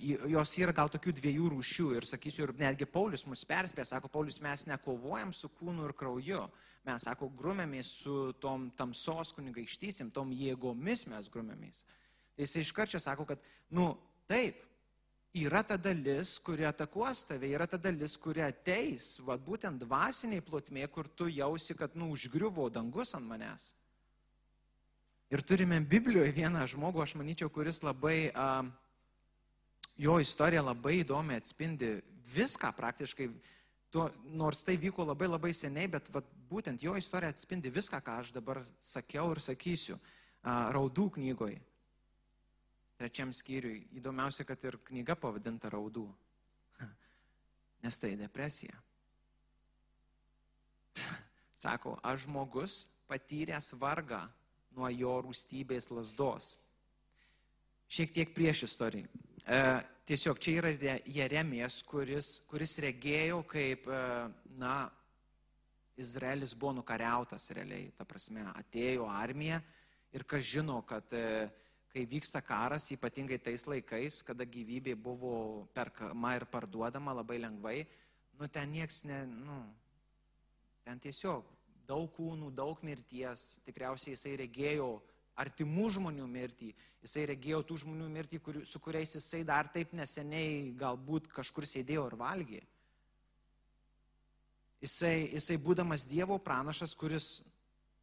Jos 0.00 0.52
yra 0.60 0.72
gal 0.76 0.90
tokių 0.92 1.12
dviejų 1.18 1.48
rūšių 1.52 1.86
ir 1.98 2.06
sakysiu, 2.08 2.46
ir 2.46 2.52
netgi 2.60 2.86
Paulius 2.88 3.24
mus 3.28 3.44
perspė, 3.48 3.84
sako, 3.88 4.08
Paulius, 4.12 4.40
mes 4.44 4.64
nekovojam 4.68 5.32
su 5.36 5.50
kūnu 5.52 5.84
ir 5.88 5.94
krauju, 5.98 6.42
mes, 6.86 7.06
sako, 7.06 7.28
grumėmės 7.38 7.90
su 8.04 8.16
tom 8.40 8.70
tamsos 8.78 9.34
kunigaikštysim, 9.36 10.12
tom 10.14 10.32
jėgomis 10.36 11.06
mes 11.10 11.28
grumėmės. 11.32 11.82
Tai 12.32 12.46
jis 12.46 12.56
iš 12.62 12.72
karto 12.76 13.00
sako, 13.02 13.26
kad, 13.28 13.42
nu, 13.74 13.90
taip, 14.30 14.60
yra 15.36 15.64
ta 15.66 15.76
dalis, 15.80 16.36
kuri 16.44 16.66
atakuos 16.68 17.24
tave, 17.28 17.50
yra 17.52 17.66
ta 17.68 17.80
dalis, 17.80 18.16
kuri 18.20 18.44
ateis, 18.46 19.16
va 19.26 19.36
būtent 19.36 19.82
dvasiniai 19.82 20.44
plotmė, 20.44 20.86
kur 20.92 21.08
tu 21.08 21.28
jausi, 21.32 21.76
kad, 21.78 21.96
nu, 21.98 22.12
užgriuvo 22.14 22.68
dangus 22.72 23.16
ant 23.18 23.28
manęs. 23.28 23.72
Ir 25.32 25.40
turime 25.48 25.80
Biblijoje 25.80 26.32
vieną 26.36 26.66
žmogų, 26.68 27.02
aš 27.02 27.16
manyčiau, 27.18 27.50
kuris 27.50 27.82
labai... 27.82 28.30
Uh, 28.30 28.70
jo 29.96 30.18
istorija 30.20 30.62
labai 30.64 31.00
įdomiai 31.02 31.40
atspindi 31.40 31.94
viską 32.34 32.72
praktiškai, 32.76 33.28
tuo, 33.92 34.08
nors 34.24 34.64
tai 34.64 34.76
vyko 34.80 35.04
labai 35.06 35.28
labai 35.28 35.52
seniai, 35.56 35.90
bet 35.90 36.08
vat, 36.14 36.28
būtent 36.50 36.82
jo 36.82 36.96
istorija 36.96 37.32
atspindi 37.32 37.72
viską, 37.72 38.00
ką 38.04 38.18
aš 38.22 38.32
dabar 38.36 38.62
sakiau 38.80 39.32
ir 39.34 39.42
sakysiu. 39.44 39.98
Raudų 40.42 41.04
knygoje, 41.14 41.60
trečiam 42.98 43.30
skyriui. 43.30 43.84
Įdomiausia, 43.94 44.42
kad 44.48 44.64
ir 44.66 44.80
knyga 44.88 45.14
pavadinta 45.14 45.70
Raudų. 45.70 46.08
Nes 47.84 47.98
tai 48.02 48.16
depresija. 48.18 48.74
Sako, 51.62 51.94
aš 52.02 52.26
žmogus 52.26 52.88
patyręs 53.06 53.76
vargą 53.78 54.24
nuo 54.74 54.88
jo 54.90 55.14
rūstybės 55.28 55.92
lasdos. 55.92 56.56
Šiek 57.92 58.10
tiek 58.16 58.32
prieš 58.34 58.64
istoriją. 58.70 59.06
E, 59.42 59.58
tiesiog 60.06 60.38
čia 60.38 60.60
yra 60.60 60.98
Jeremijas, 61.06 61.80
kuris, 61.86 62.36
kuris 62.46 62.76
regėjo, 62.84 63.42
kaip, 63.50 63.88
e, 63.90 64.02
na, 64.58 64.76
Izraelis 65.98 66.54
buvo 66.56 66.78
nukariautas 66.78 67.50
realiai. 67.52 67.90
Ta 67.98 68.06
prasme, 68.08 68.44
atėjo 68.56 69.08
armija 69.10 69.60
ir 70.14 70.24
kas 70.28 70.46
žino, 70.46 70.78
kad 70.88 71.10
e, 71.12 71.50
kai 71.92 72.06
vyksta 72.08 72.40
karas, 72.44 72.86
ypatingai 72.94 73.38
tais 73.42 73.66
laikais, 73.68 74.22
kada 74.24 74.46
gyvybė 74.48 74.94
buvo 74.96 75.34
perkama 75.76 76.36
ir 76.38 76.46
parduodama 76.48 77.12
labai 77.18 77.36
lengvai, 77.42 77.82
nu 78.38 78.48
ten 78.48 78.72
nieks 78.72 79.02
ne, 79.04 79.18
nu, 79.28 79.58
ten 80.86 81.02
tiesiog 81.02 81.50
daug 81.86 82.08
kūnų, 82.16 82.48
daug 82.56 82.80
mirties, 82.86 83.58
tikriausiai 83.66 84.14
jisai 84.14 84.38
regėjo 84.40 84.94
artimų 85.40 85.88
žmonių 85.96 86.26
mirtį, 86.28 86.72
jisai 87.02 87.24
regėjo 87.32 87.62
tų 87.68 87.78
žmonių 87.84 88.08
mirtį, 88.12 88.40
kur, 88.44 88.58
su 88.68 88.80
kuriais 88.82 89.14
jisai 89.16 89.42
dar 89.48 89.70
taip 89.72 89.94
neseniai 89.96 90.72
galbūt 90.78 91.30
kažkur 91.32 91.66
sėdėjo 91.68 92.04
ir 92.10 92.18
valgė. 92.20 92.60
Jisai, 94.82 95.30
jisai 95.36 95.56
būdamas 95.62 96.08
Dievo 96.10 96.36
pranašas, 96.42 96.94
kuris, 96.98 97.44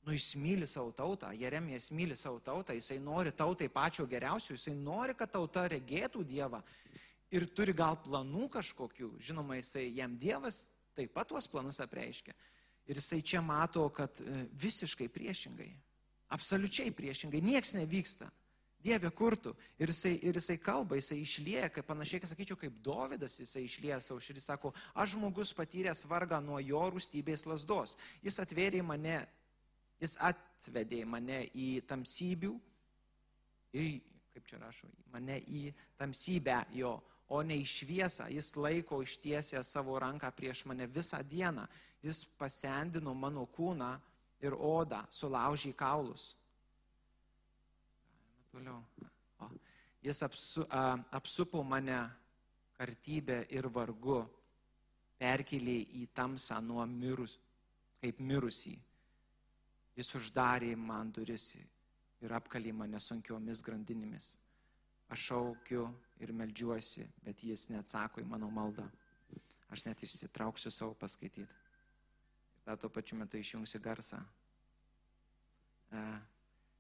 nu, 0.08 0.14
jis 0.16 0.32
myli 0.40 0.68
savo 0.68 0.94
tautą, 0.96 1.34
Jeremijas 1.36 1.90
myli 1.92 2.16
savo 2.16 2.40
tautą, 2.40 2.74
jisai 2.78 3.02
nori 3.04 3.34
tautai 3.36 3.68
pačio 3.70 4.08
geriausio, 4.08 4.56
jisai 4.56 4.78
nori, 4.80 5.16
kad 5.20 5.32
tauta 5.34 5.68
regėtų 5.70 6.24
Dievą 6.24 6.64
ir 7.36 7.46
turi 7.54 7.76
gal 7.76 8.00
planų 8.02 8.48
kažkokių, 8.56 9.12
žinoma, 9.22 9.60
jisai, 9.60 9.90
jam 9.98 10.16
Dievas 10.18 10.70
taip 10.98 11.14
pat 11.14 11.30
tuos 11.30 11.48
planus 11.52 11.80
apreiškia. 11.84 12.34
Ir 12.90 12.98
jisai 12.98 13.20
čia 13.22 13.42
mato, 13.46 13.84
kad 13.94 14.18
e, 14.24 14.46
visiškai 14.58 15.08
priešingai. 15.14 15.70
Absoliučiai 16.30 16.92
priešingai, 16.94 17.42
nieks 17.42 17.74
nevyksta. 17.78 18.30
Dieve 18.80 19.10
kurtų. 19.12 19.52
Ir 19.82 19.92
jisai, 19.92 20.14
ir 20.24 20.38
jisai 20.40 20.56
kalba, 20.64 20.96
jisai 20.96 21.18
išlieja, 21.20 21.68
kaip 21.74 21.88
panašiai, 21.90 22.22
kaip 22.24 22.32
sakyčiau, 22.32 22.60
kaip 22.62 22.78
Dovydas, 22.84 23.36
jisai 23.42 23.66
išlieja 23.66 23.98
savo 24.04 24.22
širdį, 24.24 24.44
sako, 24.44 24.72
aš 24.96 25.18
žmogus 25.18 25.52
patyręs 25.58 26.06
vargą 26.08 26.40
nuo 26.44 26.62
jo 26.64 26.86
rūstybės 26.94 27.44
lasdos. 27.50 27.98
Jis 28.24 28.40
atvėrė 28.40 28.80
mane, 28.88 29.18
jis 30.00 30.16
atvedė 30.24 31.02
mane 31.04 31.42
į 31.52 31.68
tamsybių, 31.90 32.54
ir, 33.76 33.90
kaip 34.32 34.48
čia 34.48 34.62
rašo, 34.64 34.88
mane 35.12 35.42
į 35.44 35.74
tamsybę 36.00 36.62
jo, 36.80 36.96
o 37.30 37.42
ne 37.44 37.60
į 37.60 37.68
šviesą. 37.68 38.30
Jis 38.32 38.56
laiko 38.56 39.02
ištiesę 39.04 39.60
savo 39.68 40.00
ranką 40.00 40.32
prieš 40.36 40.64
mane 40.72 40.88
visą 40.88 41.20
dieną. 41.20 41.68
Jis 42.00 42.24
pasendino 42.40 43.12
mano 43.14 43.44
kūną 43.52 43.98
ir 44.42 44.56
odą, 44.56 45.04
sulaužė 45.12 45.74
kaulus. 45.78 46.36
toliau. 48.52 48.84
O, 49.40 49.50
jis 50.04 50.24
apsu, 50.24 50.66
a, 50.70 50.98
apsupo 51.12 51.64
mane 51.64 52.00
kartybė 52.80 53.44
ir 53.54 53.68
vargu, 53.70 54.24
perkelė 55.20 55.78
į 56.00 56.08
tamsą 56.16 56.60
nuo 56.64 56.86
mirus, 56.88 57.38
kaip 58.02 58.20
mirusį. 58.24 58.78
Jis 60.00 60.14
uždarė 60.16 60.76
man 60.80 61.12
duris 61.12 61.52
ir 62.24 62.34
apkalė 62.36 62.72
mane 62.74 63.00
sunkiomis 63.04 63.64
grandinėmis. 63.66 64.38
Aš 65.12 65.32
šaukiu 65.32 65.88
ir 66.22 66.32
melžiuosi, 66.32 67.04
bet 67.26 67.44
jis 67.44 67.68
neatsako 67.74 68.22
į 68.22 68.28
mano 68.30 68.50
maldą. 68.54 68.86
Aš 69.70 69.84
net 69.86 70.02
išsitrauksiu 70.06 70.72
savo 70.72 70.96
paskaityti. 70.98 71.59
Dar 72.70 72.78
tuo 72.78 72.90
pačiu 72.94 73.18
metu 73.18 73.40
išjungsiu 73.42 73.80
garsą. 73.82 74.20
E, 75.90 76.02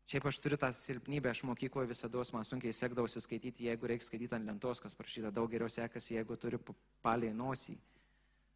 Šiaip 0.09 0.25
aš 0.25 0.37
turiu 0.41 0.57
tą 0.61 0.67
silpnybę, 0.73 1.31
aš 1.31 1.39
mokykloje 1.49 1.89
visada 1.89 2.21
man 2.33 2.45
sunkiai 2.45 2.73
sekdavosi 2.73 3.21
skaityti, 3.21 3.65
jeigu 3.65 3.87
reikia 3.89 4.05
skaityti 4.05 4.35
ant 4.37 4.45
lentos, 4.45 4.81
kas 4.81 4.93
parašyta, 4.93 5.31
daug 5.33 5.49
geriau 5.49 5.69
sekasi, 5.69 6.13
jeigu 6.13 6.37
turi 6.37 6.59
paliai 7.01 7.33
nosį. 7.33 7.73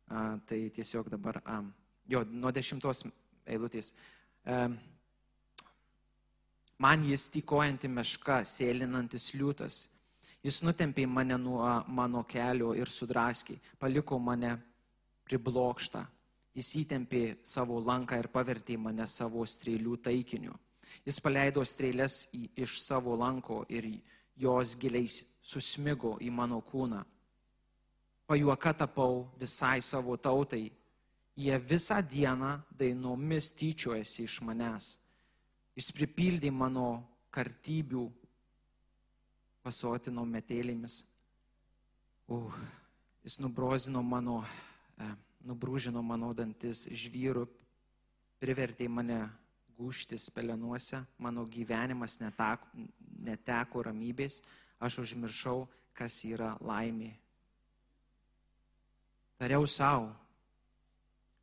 A, 0.09 0.37
tai 0.45 0.69
tiesiog 0.73 1.09
dabar, 1.09 1.41
a, 1.45 1.59
jo, 2.09 2.21
nuo 2.29 2.53
dešimtos 2.53 3.01
eilutės. 3.49 3.95
A, 4.45 4.69
man 6.77 7.09
jis 7.09 7.27
tykojanti 7.33 7.89
meška, 7.89 8.43
sėlinantis 8.45 9.31
liūtas. 9.33 9.83
Jis 10.45 10.61
nutempė 10.61 11.09
mane 11.09 11.41
nuo 11.41 11.65
mano 11.89 12.21
kelio 12.29 12.75
ir 12.77 12.93
sudraskė, 12.93 13.57
paliko 13.81 14.21
mane 14.21 14.59
priblokštą. 15.25 16.05
Jis 16.53 16.69
įtempė 16.83 17.23
savo 17.43 17.79
lanką 17.81 18.19
ir 18.21 18.29
pavertė 18.29 18.77
mane 18.77 19.07
savo 19.09 19.45
strėlių 19.45 19.97
taikiniu. 20.05 20.53
Jis 21.05 21.17
paleido 21.23 21.63
strėlės 21.65 22.27
iš 22.33 22.77
savo 22.83 23.15
lanko 23.17 23.63
ir 23.69 23.87
jos 24.37 24.75
giliai 24.77 25.09
susmigo 25.09 26.17
į 26.21 26.29
mano 26.29 26.59
kūną. 26.61 27.01
Pajuoka 28.29 28.73
tapau 28.83 29.25
visai 29.39 29.81
savo 29.81 30.17
tautai. 30.17 30.69
Jie 31.35 31.57
visą 31.57 31.97
dieną 32.05 32.51
dainomis 32.77 33.49
tyčiojasi 33.57 34.27
iš 34.27 34.37
manęs. 34.45 34.91
Jis 35.73 35.89
pripildė 35.97 36.51
mano 36.53 37.01
kartybių, 37.33 38.03
pasotino 39.65 40.21
metėlėmis. 40.29 40.99
Uh, 42.29 42.53
jis 43.23 43.39
nubrozino 43.39 44.03
mano, 44.03 44.43
e, 44.99 45.07
nubrūžino 45.47 46.01
mano 46.05 46.31
dantis 46.35 46.85
žvyrų, 46.87 47.45
privertė 48.41 48.87
mane 48.91 49.21
gūštis 49.77 50.29
pelenuose, 50.33 51.01
mano 51.17 51.45
gyvenimas 51.49 52.19
neteko, 52.21 52.85
neteko 53.23 53.83
ramybės, 53.89 54.41
aš 54.83 55.01
užmiršau, 55.03 55.65
kas 55.97 56.19
yra 56.27 56.53
laimė. 56.61 57.13
Tariau 59.39 59.65
savo, 59.67 60.11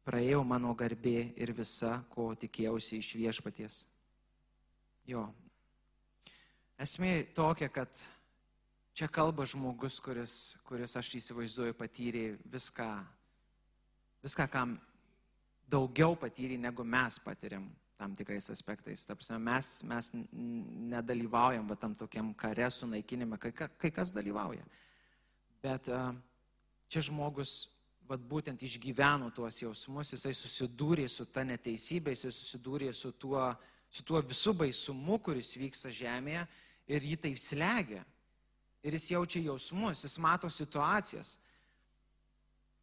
praėjau 0.06 0.42
mano 0.46 0.72
garbė 0.78 1.32
ir 1.36 1.52
visa, 1.56 1.98
ko 2.12 2.30
tikėjausi 2.38 3.00
iš 3.00 3.14
viešpaties. 3.18 3.82
Jo. 5.10 5.26
Esmė 6.80 7.26
tokia, 7.36 7.68
kad 7.68 7.90
čia 8.96 9.08
kalba 9.12 9.44
žmogus, 9.48 9.98
kuris, 10.00 10.34
kuris 10.64 10.96
aš 10.96 11.12
įsivaizduoju, 11.18 11.76
patyrė 11.76 12.24
viską, 12.48 12.88
viską, 14.24 14.46
kam 14.52 14.78
daugiau 15.70 16.16
patyrė, 16.18 16.58
negu 16.60 16.84
mes 16.84 17.18
patiriam 17.22 17.68
tam 18.00 18.14
tikrais 18.16 18.48
aspektais. 18.52 19.04
Tapsime, 19.04 19.38
mes, 19.44 19.72
mes 19.84 20.12
nedalyvaujam 20.92 21.66
va, 21.68 21.76
tam 21.76 21.94
tokiam 21.94 22.32
kare 22.34 22.70
sunaikinime, 22.72 23.36
kai, 23.40 23.52
kai 23.52 23.90
kas 23.92 24.14
dalyvauja. 24.16 24.64
Bet 25.60 25.90
čia 26.88 27.02
žmogus 27.04 27.68
vat, 28.08 28.22
būtent 28.24 28.62
išgyveno 28.64 29.28
tuos 29.36 29.60
jausmus, 29.60 30.14
jisai 30.14 30.32
susidūrė 30.34 31.06
su 31.12 31.28
ta 31.28 31.44
neteisybė, 31.46 32.16
jisai 32.16 32.32
susidūrė 32.34 32.94
su 32.96 33.12
tuo, 33.12 33.44
su 33.92 34.06
tuo 34.06 34.22
visų 34.24 34.56
baisumu, 34.64 35.20
kuris 35.22 35.52
vyksta 35.60 35.92
žemėje 35.94 36.46
ir 36.90 37.06
jį 37.12 37.20
taip 37.26 37.38
slegia. 37.38 38.02
Ir 38.80 38.96
jis 38.96 39.10
jaučia 39.12 39.44
jausmus, 39.44 40.06
jis 40.06 40.16
mato 40.24 40.48
situacijas. 40.48 41.36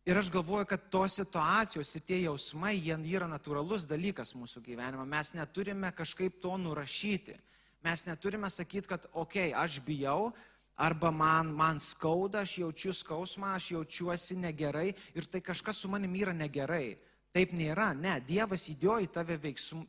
Ir 0.07 0.17
aš 0.17 0.29
galvoju, 0.31 0.65
kad 0.65 0.85
tos 0.89 1.17
situacijos 1.19 1.89
ir 1.95 2.03
tie 2.07 2.21
jausmai, 2.21 2.77
jie 2.79 2.95
yra 3.11 3.25
natūralus 3.27 3.83
dalykas 3.89 4.31
mūsų 4.39 4.61
gyvenime. 4.63 5.03
Mes 5.03 5.33
neturime 5.35 5.89
kažkaip 5.91 6.37
to 6.39 6.53
nurašyti. 6.55 7.35
Mes 7.83 8.05
neturime 8.07 8.47
sakyti, 8.49 8.87
kad, 8.87 9.09
okei, 9.11 9.49
okay, 9.51 9.57
aš 9.63 9.81
bijau, 9.83 10.31
arba 10.79 11.11
man, 11.11 11.51
man 11.51 11.79
skauda, 11.83 12.45
aš 12.47 12.53
jaučiu 12.61 12.93
skausmą, 12.95 13.51
aš 13.57 13.73
jaučiuosi 13.73 14.37
negerai 14.45 14.93
ir 15.13 15.27
tai 15.27 15.41
kažkas 15.43 15.83
su 15.83 15.91
manim 15.91 16.15
yra 16.15 16.31
negerai. 16.31 16.95
Taip 17.35 17.51
nėra. 17.51 17.89
Ne, 17.91 18.21
Dievas 18.23 18.69
įdėjo 18.71 19.01
į 19.03 19.11
tave 19.11 19.35
veiksm, 19.43 19.83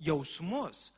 jausmus. 0.00 0.94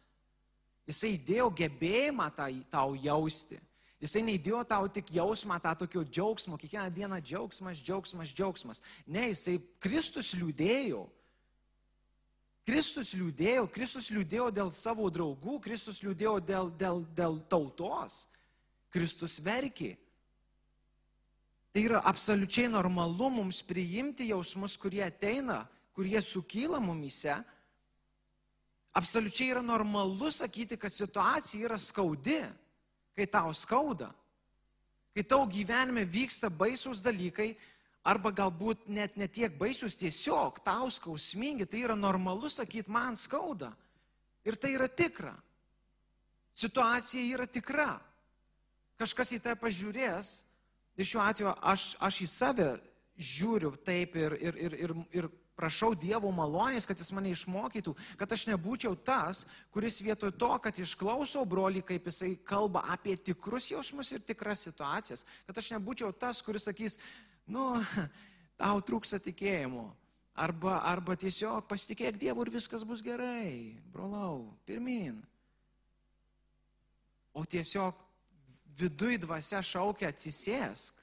Jisai 0.86 1.16
įdėjo 1.18 1.50
gebėjimą 1.58 2.30
tai, 2.38 2.52
tau 2.70 2.94
jausti. 2.94 3.58
Jisai 4.00 4.22
neįdėjo 4.24 4.62
tau 4.64 4.86
tik 4.88 5.10
jausmą, 5.12 5.58
tą 5.60 5.74
tokio 5.82 6.02
džiaugsmo, 6.08 6.56
kiekvieną 6.56 6.88
dieną 6.94 7.18
džiaugsmas, 7.20 7.82
džiaugsmas, 7.84 8.32
džiaugsmas. 8.32 8.80
Ne, 9.04 9.26
jisai 9.28 9.58
Kristus 9.78 10.32
liūdėjo. 10.40 11.02
Kristus 12.64 13.12
liūdėjo, 13.18 13.66
Kristus 13.74 14.08
liūdėjo 14.14 14.46
dėl 14.56 14.70
savo 14.72 15.08
draugų, 15.12 15.58
Kristus 15.64 16.00
liūdėjo 16.04 16.36
dėl, 16.48 16.70
dėl, 16.80 17.02
dėl 17.16 17.36
tautos. 17.50 18.22
Kristus 18.94 19.36
verkė. 19.44 19.94
Tai 21.70 21.82
yra 21.84 22.00
absoliučiai 22.08 22.70
normalu 22.72 23.28
mums 23.30 23.60
priimti 23.62 24.30
jausmus, 24.30 24.78
kurie 24.80 25.04
ateina, 25.04 25.60
kurie 25.94 26.18
sukyla 26.24 26.80
mumise. 26.82 27.36
Absoliučiai 28.96 29.52
yra 29.52 29.62
normalu 29.62 30.32
sakyti, 30.34 30.80
kad 30.80 30.90
situacija 30.90 31.68
yra 31.68 31.78
skaudi 31.78 32.40
kai 33.20 33.28
tau 33.28 33.52
skauda, 33.52 34.08
kai 35.12 35.24
tau 35.28 35.44
gyvenime 35.44 36.06
vyksta 36.08 36.48
baisūs 36.48 37.02
dalykai, 37.04 37.52
arba 38.08 38.32
galbūt 38.32 38.88
net 38.88 39.18
netiek 39.20 39.52
baisūs, 39.60 39.98
tiesiog 40.00 40.62
tau 40.64 40.88
skausmingi, 40.88 41.68
tai 41.68 41.84
yra 41.84 41.96
normalu 41.98 42.48
sakyti, 42.48 42.88
man 42.88 43.16
skauda. 43.18 43.74
Ir 44.48 44.56
tai 44.56 44.72
yra 44.78 44.88
tikra. 44.88 45.34
Situacija 46.56 47.36
yra 47.36 47.44
tikra. 47.44 47.98
Kažkas 49.00 49.34
į 49.36 49.40
tai 49.44 49.52
pažiūrės 49.60 50.30
ir 50.96 51.08
šiuo 51.08 51.20
atveju 51.24 51.52
aš, 51.60 51.84
aš 52.00 52.22
į 52.24 52.28
save 52.28 52.70
žiūriu 53.20 53.74
taip 53.84 54.16
ir, 54.16 54.36
ir, 54.40 54.56
ir, 54.56 54.76
ir, 54.86 54.96
ir 55.12 55.28
prašau 55.60 55.92
Dievo 55.98 56.32
malonės, 56.32 56.86
kad 56.88 56.98
Jis 57.00 57.12
mane 57.12 57.34
išmokytų, 57.34 57.92
kad 58.20 58.32
aš 58.32 58.46
nebūčiau 58.48 58.96
tas, 59.04 59.44
kuris 59.74 60.00
vietoj 60.04 60.32
to, 60.40 60.50
kad 60.64 60.80
išklausau 60.80 61.44
brolį, 61.48 61.84
kaip 61.92 62.08
jisai 62.08 62.32
kalba 62.48 62.86
apie 62.94 63.18
tikrus 63.20 63.68
jausmus 63.70 64.14
ir 64.16 64.24
tikras 64.24 64.64
situacijas, 64.64 65.26
kad 65.46 65.60
aš 65.60 65.72
nebūčiau 65.76 66.14
tas, 66.16 66.40
kuris 66.46 66.68
sakys, 66.70 66.96
nu, 67.50 67.74
tau 68.60 68.80
trūksta 68.80 69.20
tikėjimo. 69.28 69.90
Arba, 70.40 70.78
arba 70.88 71.16
tiesiog 71.20 71.66
pasitikėk 71.68 72.16
Dievu 72.16 72.46
ir 72.46 72.54
viskas 72.54 72.86
bus 72.86 73.02
gerai, 73.04 73.76
brolau, 73.92 74.54
pirmin. 74.64 75.18
O 77.36 77.44
tiesiog 77.44 77.98
viduj 78.80 79.18
dvasia 79.20 79.60
šaukia 79.66 80.08
atsisėsk 80.14 80.99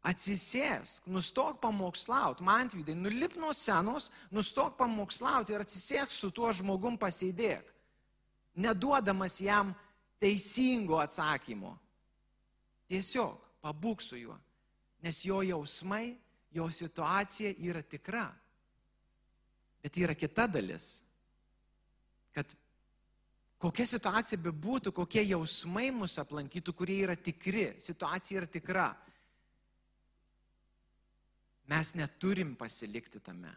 Atsisėsk, 0.00 1.10
nustok 1.12 1.58
pamokslauti, 1.60 2.44
man 2.46 2.70
tvydai, 2.72 2.94
nulip 2.96 3.34
nuo 3.36 3.52
senos, 3.52 4.08
nustok 4.32 4.78
pamokslauti 4.78 5.52
ir 5.52 5.60
atsisėsk 5.60 6.14
su 6.14 6.30
tuo 6.32 6.48
žmogum 6.56 6.96
pasėdėk, 7.00 7.66
neduodamas 8.64 9.36
jam 9.44 9.74
teisingo 10.20 10.96
atsakymo. 11.02 11.74
Tiesiog 12.88 13.44
pabūk 13.60 14.00
su 14.00 14.16
juo, 14.16 14.38
nes 15.04 15.20
jo 15.26 15.42
jausmai, 15.44 16.14
jo 16.56 16.70
situacija 16.72 17.52
yra 17.60 17.84
tikra. 17.84 18.24
Bet 19.84 20.00
yra 20.00 20.16
kita 20.16 20.48
dalis, 20.48 21.02
kad 22.32 22.56
kokia 23.60 23.84
situacija 23.84 24.40
bebūtų, 24.48 24.96
kokie 24.96 25.26
jausmai 25.28 25.90
mus 25.92 26.16
aplankytų, 26.24 26.72
kurie 26.72 26.98
yra 27.04 27.20
tikri, 27.20 27.74
situacija 27.76 28.40
yra 28.40 28.48
tikra 28.48 28.88
Mes 31.70 31.92
neturim 31.94 32.56
pasilikti 32.58 33.20
tame. 33.22 33.52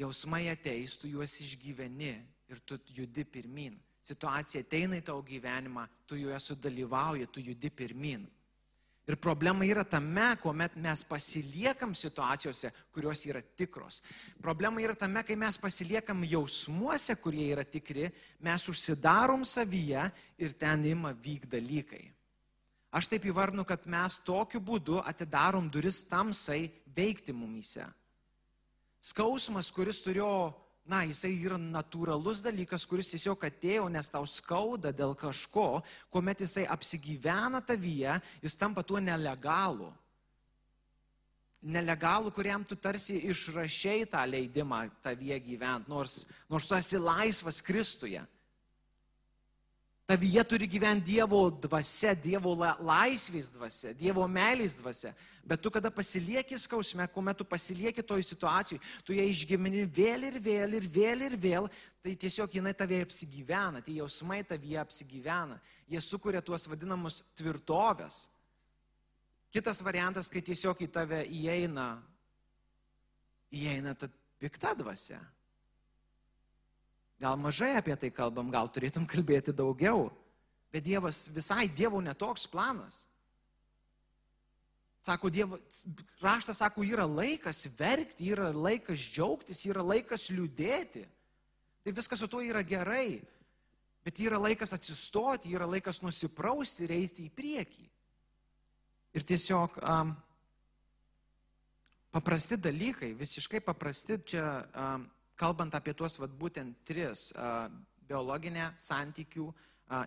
Jausmai 0.00 0.48
ateis, 0.52 0.98
tu 1.00 1.08
juos 1.08 1.38
išgyveni 1.40 2.12
ir 2.50 2.60
tu 2.64 2.78
judi 2.92 3.24
pirmin. 3.24 3.78
Situacija 4.04 4.64
ateina 4.64 4.98
į 4.98 5.04
tavo 5.06 5.22
gyvenimą, 5.24 5.86
tu 6.08 6.16
joje 6.18 6.38
sudalyvauji, 6.40 7.28
tu 7.32 7.42
judi 7.44 7.70
pirmin. 7.70 8.24
Ir 9.08 9.16
problema 9.16 9.64
yra 9.66 9.82
tame, 9.84 10.36
kuomet 10.38 10.76
mes 10.78 11.02
pasiliekam 11.08 11.94
situacijose, 11.96 12.70
kurios 12.94 13.24
yra 13.26 13.40
tikros. 13.42 14.02
Problema 14.40 14.80
yra 14.84 14.94
tame, 14.94 15.24
kai 15.26 15.34
mes 15.40 15.58
pasiliekam 15.58 16.22
jausmuose, 16.28 17.16
kurie 17.18 17.48
yra 17.50 17.64
tikri, 17.64 18.06
mes 18.44 18.68
užsidarom 18.70 19.42
savyje 19.48 20.04
ir 20.38 20.54
ten 20.54 20.84
ima 20.92 21.10
vyk 21.12 21.48
dalykai. 21.50 22.04
Aš 22.90 23.06
taip 23.06 23.28
įvarnu, 23.30 23.62
kad 23.66 23.86
mes 23.86 24.18
tokiu 24.26 24.58
būdu 24.60 24.98
atidarom 25.06 25.68
duris 25.70 26.02
tamsai 26.10 26.64
veikti 26.96 27.32
mumyse. 27.32 27.84
Skausmas, 29.00 29.70
kuris 29.72 30.02
turėjo 30.02 30.50
na, 30.90 31.04
jisai 31.06 31.36
yra 31.38 31.58
natūralus 31.60 32.42
dalykas, 32.42 32.84
kuris 32.88 33.12
tiesiog 33.12 33.44
atėjo, 33.46 33.86
nes 33.92 34.10
tau 34.10 34.26
skauda 34.26 34.90
dėl 34.96 35.14
kažko, 35.18 35.84
kuomet 36.10 36.42
jisai 36.42 36.66
apsigyvena 36.66 37.62
tavyje, 37.62 38.16
jis 38.42 38.58
tampa 38.58 38.82
tuo 38.82 38.98
nelegalu. 38.98 39.90
Nelegalu, 41.60 42.32
kuriam 42.32 42.64
tu 42.64 42.74
tarsi 42.74 43.18
išrašiai 43.30 44.08
tą 44.10 44.24
leidimą 44.26 44.86
tavyje 45.04 45.38
gyventi, 45.44 45.92
nors, 45.92 46.24
nors 46.50 46.66
tu 46.66 46.74
esi 46.74 46.98
laisvas 46.98 47.60
Kristuje. 47.62 48.24
Tavyje 50.10 50.42
turi 50.44 50.66
gyventi 50.66 51.12
Dievo 51.12 51.44
dvasia, 51.54 52.16
Dievo 52.18 52.56
laisvės 52.82 53.52
dvasia, 53.54 53.92
Dievo 53.94 54.24
meilės 54.26 54.74
dvasia. 54.80 55.12
Bet 55.46 55.62
tu 55.62 55.70
kada 55.70 55.86
pasilieki 55.94 56.58
skausme, 56.58 57.06
kuomet 57.14 57.38
tu 57.38 57.46
pasilieki 57.46 58.02
toj 58.02 58.24
situacijai, 58.26 58.80
tu 59.06 59.14
ją 59.14 59.22
išgyveni 59.30 59.84
vėl 59.86 60.26
ir 60.26 60.40
vėl 60.42 60.74
ir 60.80 60.88
vėl 60.96 61.22
ir 61.28 61.36
vėl, 61.38 61.70
tai 62.02 62.16
tiesiog 62.18 62.58
jinai 62.58 62.74
tavie 62.74 62.98
apsigyvena, 63.06 63.84
tie 63.86 64.00
jausmai 64.00 64.42
tavie 64.42 64.74
apsigyvena. 64.82 65.60
Jie 65.86 66.02
sukuria 66.02 66.42
tuos 66.42 66.66
vadinamus 66.66 67.22
tvirtovės. 67.38 68.24
Kitas 69.54 69.78
variantas, 69.78 70.26
kai 70.26 70.42
tiesiog 70.42 70.82
į 70.82 70.90
tave 70.90 71.22
įeina, 71.30 71.92
įeina 73.54 73.94
ta 73.94 74.10
pikta 74.42 74.74
dvasia. 74.74 75.22
Gal 77.20 77.36
mažai 77.36 77.74
apie 77.76 77.94
tai 78.00 78.08
kalbam, 78.08 78.48
gal 78.48 78.70
turėtum 78.72 79.04
kalbėti 79.04 79.52
daugiau. 79.52 80.08
Bet 80.72 80.86
Dievas, 80.86 81.26
visai 81.34 81.66
Dievo 81.68 82.00
netoks 82.00 82.46
planas. 82.48 83.04
Sako, 85.04 85.28
Dievo, 85.32 85.58
raštas 86.20 86.60
sako, 86.60 86.84
yra 86.84 87.04
laikas 87.08 87.66
verkti, 87.76 88.30
yra 88.32 88.50
laikas 88.52 89.00
džiaugtis, 89.00 89.64
yra 89.68 89.84
laikas 89.84 90.28
liūdėti. 90.32 91.04
Tai 91.84 91.94
viskas 91.96 92.20
su 92.20 92.28
tuo 92.28 92.40
yra 92.44 92.62
gerai. 92.64 93.20
Bet 94.04 94.20
yra 94.20 94.40
laikas 94.40 94.72
atsistoti, 94.76 95.52
yra 95.52 95.68
laikas 95.68 96.00
nusiprausti 96.04 96.86
ir 96.86 96.96
eiti 96.96 97.28
į 97.28 97.32
priekį. 97.36 97.86
Ir 99.16 99.24
tiesiog 99.26 99.80
um, 99.82 100.12
paprasti 102.14 102.56
dalykai, 102.60 103.12
visiškai 103.18 103.60
paprasti 103.64 104.20
čia 104.32 104.44
um, 104.72 105.08
kalbant 105.40 105.74
apie 105.74 105.94
tuos 105.96 106.18
vat, 106.20 106.32
būtent 106.36 106.84
tris- 106.84 107.30
biologinę, 108.10 108.74
santykių 108.76 109.46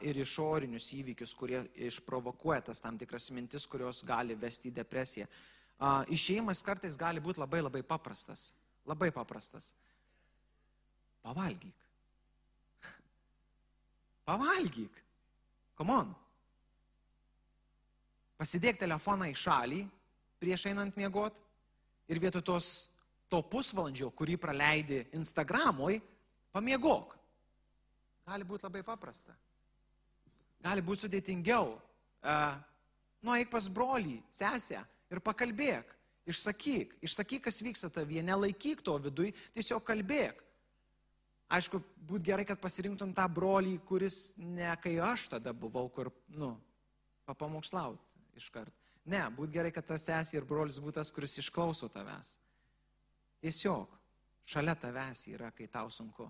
ir 0.01 0.19
išorinius 0.21 0.91
įvykius, 0.93 1.35
kurie 1.35 1.63
išprovokuoja 1.87 2.61
tas 2.69 2.81
tam 2.81 2.97
tikras 2.97 3.31
mintis, 3.31 3.65
kurios 3.67 4.03
gali 4.05 4.35
vesti 4.35 4.69
į 4.69 4.77
depresiją. 4.79 5.27
Išėjimas 6.07 6.63
kartais 6.63 6.95
gali 6.97 7.19
būti 7.19 7.39
labai 7.39 7.61
labai 7.61 7.83
paprastas. 7.83 8.53
Labai 8.85 9.11
paprastas. 9.11 9.73
Pavalgyk. 11.23 11.73
Pavalgyk. 14.27 15.01
Come 15.77 15.91
on. 15.91 16.15
Pasidėk 18.37 18.79
telefoną 18.79 19.29
į 19.31 19.35
šalį 19.39 19.89
prieš 20.39 20.67
einant 20.67 20.95
miegot 20.99 21.37
ir 22.11 22.19
vietoj 22.19 22.43
tos 22.43 22.92
to 23.31 23.41
pusvalandžio, 23.49 24.11
kurį 24.15 24.37
praleidi 24.41 25.01
Instagramui, 25.17 25.99
pamiegok. 26.53 27.17
Gali 28.27 28.47
būti 28.47 28.67
labai 28.67 28.83
paprasta. 28.87 29.35
Gali 30.63 30.83
būti 30.85 31.05
sudėtingiau. 31.05 31.73
Uh, 32.23 32.53
Nueik 33.23 33.47
pas 33.51 33.67
brolį, 33.71 34.17
sesę 34.31 34.81
ir 35.11 35.21
pakalbėk. 35.23 35.91
Išsakyk, 36.27 36.97
išsakyk, 37.03 37.43
kas 37.47 37.59
vyksta 37.63 37.89
tavyje, 37.91 38.23
nelaikyk 38.23 38.83
to 38.83 38.95
viduj, 39.03 39.33
tiesiog 39.55 39.83
kalbėk. 39.87 40.39
Aišku, 41.51 41.81
būtų 42.07 42.27
gerai, 42.29 42.45
kad 42.47 42.61
pasirinktum 42.63 43.11
tą 43.15 43.25
brolį, 43.31 43.75
kuris 43.87 44.33
ne 44.39 44.71
kai 44.83 44.95
aš 45.03 45.27
tada 45.35 45.51
buvau, 45.51 45.89
kur, 45.91 46.09
nu, 46.31 46.53
papamokslaut 47.27 47.99
iškart. 48.39 48.71
Ne, 49.03 49.21
būtų 49.35 49.51
gerai, 49.51 49.71
kad 49.75 49.87
tas 49.87 50.07
sesė 50.07 50.39
ir 50.39 50.47
brolis 50.47 50.79
būtų 50.79 51.01
tas, 51.01 51.11
kuris 51.11 51.35
išklauso 51.43 51.89
tavęs. 51.91 52.37
Tiesiog 53.43 53.91
šalia 54.47 54.75
tavęs 54.79 55.27
yra, 55.33 55.51
kai 55.51 55.67
tau 55.71 55.89
sunku. 55.91 56.29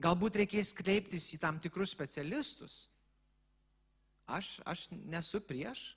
Galbūt 0.00 0.40
reikės 0.40 0.72
kreiptis 0.74 1.28
į 1.36 1.38
tam 1.42 1.60
tikrus 1.62 1.92
specialistus. 1.94 2.88
Aš, 4.30 4.58
aš 4.66 4.86
nesu 4.90 5.42
prieš 5.44 5.92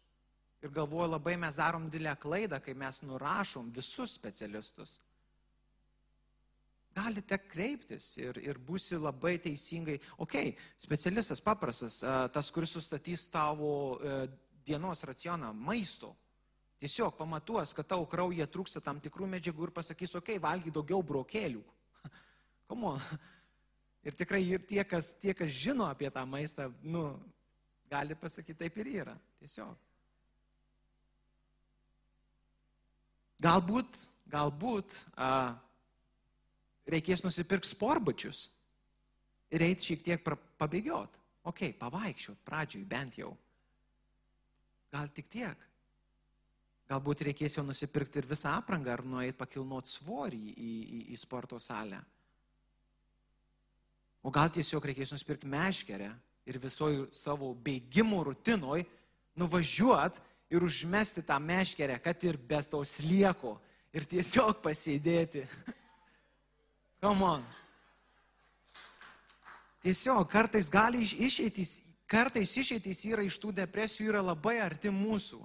ir 0.63 0.71
galvoju, 0.73 1.13
labai 1.13 1.35
mes 1.39 1.57
darom 1.59 1.87
didelę 1.89 2.15
klaidą, 2.19 2.59
kai 2.63 2.75
mes 2.77 3.01
nurašom 3.03 3.71
visus 3.75 4.15
specialistus. 4.17 4.97
Galite 6.93 7.39
kreiptis 7.49 8.11
ir, 8.21 8.37
ir 8.45 8.59
būsi 8.61 8.99
labai 9.01 9.39
teisingai. 9.41 9.97
Ok, 10.21 10.37
specialistas 10.77 11.41
paprastas, 11.41 12.03
tas, 12.33 12.51
kuris 12.53 12.75
sustatys 12.77 13.25
tavo 13.33 13.71
e, 13.97 14.17
dienos 14.65 15.01
racioną 15.09 15.49
maisto 15.57 16.13
Tiesiog 16.83 17.15
pamatuos, 17.15 17.71
kad 17.71 17.87
tau 17.87 18.03
kraujyje 18.03 18.43
trūksta 18.51 18.81
tam 18.83 18.97
tikrų 18.99 19.29
medžiagų 19.31 19.69
ir 19.69 19.71
pasakys, 19.71 20.17
okei, 20.19 20.35
okay, 20.35 20.43
valgy 20.43 20.73
daugiau 20.75 20.99
brokelių. 20.99 21.61
Komo? 22.67 22.97
Ir 24.03 24.17
tikrai 24.19 24.41
ir 24.43 24.59
tie 24.67 24.83
kas, 24.83 25.13
tie, 25.15 25.31
kas 25.31 25.47
žino 25.47 25.85
apie 25.87 26.09
tą 26.11 26.25
maistą, 26.27 26.65
nu, 26.83 27.05
gali 27.87 28.17
pasakyti, 28.19 28.57
taip 28.65 28.81
ir 28.83 28.89
yra. 28.97 29.13
Tiesiog. 29.39 29.77
Galbūt, 33.47 34.01
galbūt 34.27 34.97
a, 35.15 35.29
reikės 36.91 37.23
nusipirkti 37.23 37.71
sporbačius 37.71 38.49
ir 39.55 39.63
eiti 39.63 39.93
šiek 39.93 40.03
tiek 40.03 40.31
pabėgiot. 40.59 41.15
Ok, 41.47 41.69
pavaikščiot 41.79 42.43
pradžioj 42.43 42.83
bent 42.91 43.23
jau. 43.23 43.31
Gal 44.91 45.07
tik 45.15 45.31
tiek. 45.31 45.69
Galbūt 46.91 47.23
reikės 47.29 47.55
jau 47.57 47.63
nusipirkti 47.65 48.19
ir 48.19 48.27
visą 48.27 48.57
aprangą 48.57 48.91
ar 48.97 49.05
nueiti 49.07 49.37
pakilnoti 49.39 49.91
svorį 49.93 50.41
į, 50.51 50.73
į, 50.83 50.99
į 51.13 51.19
sporto 51.19 51.59
salę. 51.63 52.01
O 54.23 54.31
gal 54.31 54.51
tiesiog 54.51 54.83
reikės 54.87 55.13
nusipirkti 55.15 55.47
meškerę 55.51 56.09
ir 56.47 56.59
visoji 56.59 57.07
savo 57.15 57.53
bėgimų 57.55 58.21
rutinoj 58.29 58.83
nuvažiuot 59.39 60.19
ir 60.53 60.63
užmesti 60.63 61.23
tą 61.25 61.39
meškerę, 61.39 61.97
kad 62.03 62.23
ir 62.23 62.37
be 62.37 62.59
to 62.63 62.83
slieko 62.85 63.57
ir 63.93 64.05
tiesiog 64.05 64.59
pasėdėti. 64.63 65.47
Come 67.03 67.25
on. 67.25 67.47
Tiesiog 69.83 70.27
kartais 70.31 70.69
gali 70.71 71.03
išeitys, 71.03 71.81
kartais 72.07 72.53
išeitys 72.59 73.03
yra 73.09 73.25
iš 73.25 73.39
tų 73.41 73.51
depresijų 73.57 74.13
yra 74.13 74.21
labai 74.23 74.59
arti 74.63 74.91
mūsų. 74.93 75.41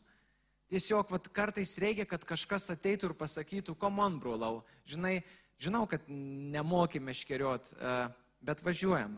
Tiesiog 0.68 1.08
vat, 1.14 1.28
kartais 1.32 1.78
reikia, 1.80 2.04
kad 2.08 2.24
kažkas 2.28 2.68
ateitų 2.74 3.08
ir 3.08 3.14
pasakytų, 3.16 3.72
komon, 3.80 4.18
brolau, 4.20 4.60
žinai, 4.88 5.22
žinau, 5.60 5.86
kad 5.88 6.04
nemoki 6.08 7.00
meškeriot, 7.00 7.72
e, 7.72 7.94
bet 8.44 8.60
važiuojam. 8.66 9.16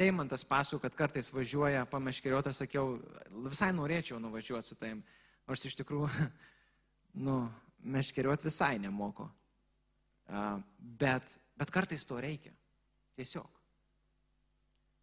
Deimantas 0.00 0.42
pasako, 0.48 0.80
kad 0.82 0.96
kartais 0.98 1.30
važiuoja 1.30 1.84
pameškeriot, 1.86 2.48
aš 2.50 2.64
sakiau, 2.64 2.96
visai 3.46 3.70
norėčiau 3.76 4.18
nuvažiuoti 4.22 4.72
su 4.72 4.78
taim, 4.80 5.04
nors 5.46 5.62
iš 5.68 5.78
tikrųjų, 5.78 6.10
nu, 7.28 7.38
meškeriot 7.94 8.42
visai 8.42 8.74
nemoko. 8.82 9.28
E, 10.26 10.44
bet, 10.98 11.38
bet 11.62 11.70
kartais 11.70 12.08
to 12.10 12.18
reikia. 12.18 12.50
Tiesiog. 13.14 13.62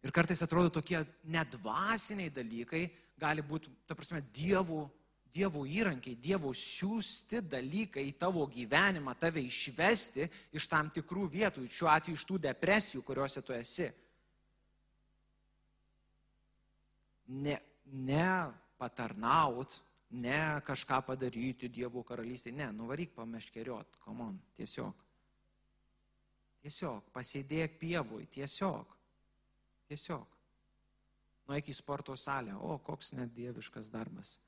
Ir 0.04 0.12
kartais 0.12 0.40
atrodo 0.44 0.72
tokie 0.76 1.00
nedvasiniai 1.28 2.32
dalykai 2.32 2.86
gali 3.20 3.44
būti, 3.44 3.72
ta 3.88 3.96
prasme, 3.96 4.22
dievų 4.34 4.84
Dievo 5.30 5.62
įrankiai, 5.62 6.18
Dievo 6.18 6.50
siūsti 6.56 7.38
dalykai 7.46 8.02
į 8.08 8.16
tavo 8.18 8.42
gyvenimą, 8.50 9.14
tave 9.18 9.42
išvesti 9.46 10.26
iš 10.58 10.66
tam 10.70 10.90
tikrų 10.90 11.28
vietų, 11.30 11.66
šiuo 11.70 11.90
atveju 11.92 12.18
iš 12.18 12.24
tų 12.26 12.38
depresijų, 12.48 13.02
kuriuose 13.06 13.42
tu 13.46 13.54
esi. 13.54 13.86
Ne, 17.30 17.60
ne 17.86 18.26
patarnaut, 18.80 19.78
ne 20.18 20.40
kažką 20.66 20.98
padaryti 21.12 21.70
Dievo 21.70 22.02
karalystėje, 22.02 22.56
ne, 22.58 22.72
nuvaryk 22.74 23.14
pameškeriot, 23.14 24.00
komon, 24.02 24.34
tiesiog. 24.58 25.06
Tiesiog, 26.60 27.06
pasėdėk 27.14 27.78
pievui, 27.78 28.26
tiesiog. 28.34 28.98
Tiesiog. 29.86 30.38
Nueik 31.46 31.70
į 31.70 31.74
sporto 31.74 32.18
salę, 32.18 32.58
o 32.58 32.76
koks 32.82 33.14
net 33.14 33.30
dieviškas 33.34 33.94
darbas 33.94 34.40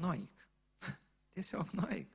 nueik. 0.00 0.48
Tiesiog 1.36 1.76
nueik. 1.78 2.08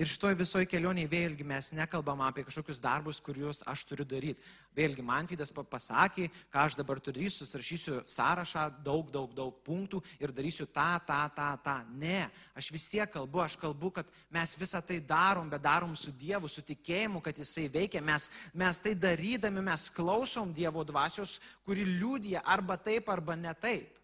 Ir 0.00 0.08
šitoje 0.08 0.32
visoje 0.40 0.64
kelionėje 0.64 1.10
vėlgi 1.12 1.44
mes 1.44 1.66
nekalbam 1.76 2.22
apie 2.24 2.40
kažkokius 2.46 2.78
darbus, 2.80 3.18
kuriuos 3.20 3.58
aš 3.68 3.82
turiu 3.84 4.06
daryti. 4.08 4.40
Vėlgi 4.72 5.04
man 5.04 5.26
Vydas 5.28 5.52
pasakė, 5.52 6.30
ką 6.48 6.62
aš 6.62 6.76
dabar 6.78 7.02
turiu, 7.04 7.26
susirašysiu 7.28 7.98
sąrašą, 8.08 8.62
daug, 8.86 9.10
daug, 9.12 9.34
daug 9.36 9.58
punktų 9.66 10.00
ir 10.16 10.32
darysiu 10.32 10.64
tą, 10.64 10.94
tą, 11.04 11.18
tą, 11.36 11.50
tą. 11.60 11.76
Ne, 12.00 12.30
aš 12.56 12.70
vis 12.72 12.88
tiek 12.88 13.12
kalbu, 13.12 13.42
aš 13.44 13.58
kalbu, 13.60 13.92
kad 13.98 14.08
mes 14.32 14.56
visą 14.56 14.80
tai 14.80 15.02
darom, 15.04 15.52
bet 15.52 15.66
darom 15.68 15.92
su 15.92 16.16
Dievu, 16.16 16.48
su 16.48 16.64
tikėjimu, 16.64 17.20
kad 17.20 17.36
Jisai 17.36 17.68
veikia. 17.68 18.00
Mes, 18.00 18.30
mes 18.56 18.80
tai 18.80 18.96
darydami, 18.96 19.60
mes 19.68 19.90
klausom 19.92 20.56
Dievo 20.56 20.80
dvasios, 20.88 21.36
kuri 21.68 21.84
liūdija 21.84 22.40
arba 22.48 22.80
taip, 22.80 23.12
arba 23.12 23.36
ne 23.36 23.52
taip. 23.52 23.99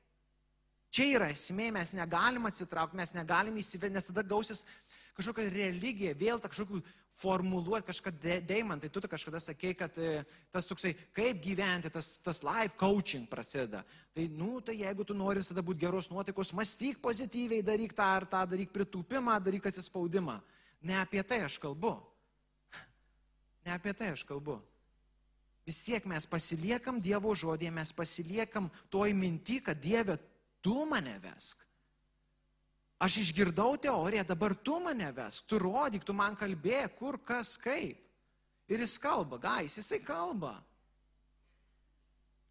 Čia 0.95 1.09
yra 1.19 1.31
esmė, 1.33 1.71
mes 1.75 1.93
negalim 1.97 2.47
atsitraukti, 2.49 2.97
mes 2.97 3.13
negalim 3.17 3.57
įsivedti, 3.61 3.95
nes 3.97 4.09
tada 4.09 4.25
gausis 4.27 4.65
kažkokia 5.17 5.51
religija, 5.53 6.15
vėl 6.17 6.41
kažkokių 6.43 6.83
formuluoti 7.17 7.89
kažką 7.89 8.13
deimantai. 8.45 8.91
Tu 8.93 9.01
kažkada 9.09 9.41
sakei, 9.41 9.73
kad 9.75 9.97
e, 9.99 10.21
tas 10.53 10.69
toksai, 10.69 10.93
kaip 11.17 11.41
gyventi, 11.43 11.91
tas, 11.93 12.19
tas 12.21 12.43
life 12.45 12.77
coaching 12.77 13.25
prasideda. 13.29 13.83
Tai, 14.15 14.27
nu, 14.29 14.61
tai 14.61 14.77
jeigu 14.83 15.05
tu 15.05 15.17
nori 15.17 15.41
visada 15.41 15.65
būti 15.65 15.87
geros 15.87 16.11
nuotaikos, 16.13 16.53
mąstyk 16.53 17.01
pozityviai, 17.01 17.65
daryk 17.65 17.97
tą 17.97 18.11
ar 18.19 18.29
tą, 18.29 18.45
daryk 18.53 18.73
pritūpimą, 18.75 19.39
daryk 19.41 19.71
atsispaudimą. 19.71 20.37
Ne 20.85 21.01
apie 21.01 21.25
tai 21.25 21.41
aš 21.47 21.59
kalbu. 21.63 21.97
Ne 23.67 23.73
apie 23.75 23.97
tai 23.97 24.13
aš 24.13 24.23
kalbu. 24.29 24.61
Vis 25.67 25.81
tiek 25.83 26.05
mes 26.07 26.29
pasiliekam 26.31 27.01
Dievo 27.03 27.33
žodėje, 27.35 27.73
mes 27.75 27.91
pasiliekam 27.97 28.69
toj 28.93 29.17
minti, 29.17 29.57
kad 29.65 29.81
Dieve, 29.83 30.15
tu 30.67 30.83
mane 30.91 31.15
vesk. 31.23 31.63
Aš 32.99 33.21
išgirdau 33.21 33.77
teoriją, 33.79 34.25
dabar 34.27 34.57
tu 34.57 34.81
mane 34.83 35.13
ves, 35.15 35.43
tu 35.47 35.61
rodyk, 35.63 36.03
tu 36.03 36.17
man 36.17 36.35
kalbėk, 36.35 36.97
kur, 36.99 37.21
kas, 37.23 37.55
kaip. 37.61 38.01
Ir 38.67 38.83
jis 38.83 38.97
kalba, 38.99 39.39
gais, 39.39 39.77
jisai 39.79 40.01
kalba. 40.03 40.57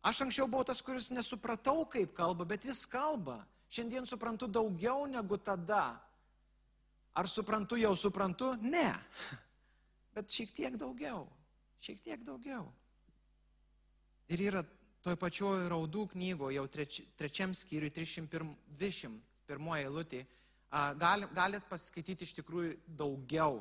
Aš 0.06 0.22
anksčiau 0.24 0.48
buvau 0.48 0.64
tas, 0.64 0.80
kuris 0.86 1.10
nesupratau, 1.12 1.84
kaip 1.92 2.14
kalba, 2.16 2.46
bet 2.48 2.70
jis 2.70 2.86
kalba. 2.88 3.42
Šiandien 3.74 4.06
suprantu 4.08 4.48
daugiau 4.48 5.10
negu 5.10 5.42
tada. 5.42 5.98
Ar 7.18 7.28
suprantu, 7.28 7.76
jau 7.82 7.96
suprantu? 7.98 8.54
Ne. 8.62 8.92
Bet 10.16 10.32
šiek 10.32 10.52
tiek 10.56 10.76
daugiau. 10.80 11.26
Šiek 11.84 12.00
tiek 12.04 12.22
daugiau. 12.28 12.68
Ir 14.32 14.44
yra 14.48 14.62
toj 15.06 15.18
pačioj 15.22 15.68
raudų 15.70 16.08
knygoje, 16.16 16.58
jau 16.58 16.66
treči, 16.72 17.06
trečiam 17.20 17.54
skyriui, 17.54 17.92
321 17.94 19.76
eilutė, 19.78 20.24
galit, 20.98 21.30
galit 21.36 21.68
paskaityti 21.70 22.26
iš 22.26 22.34
tikrųjų 22.40 22.74
daugiau, 22.98 23.60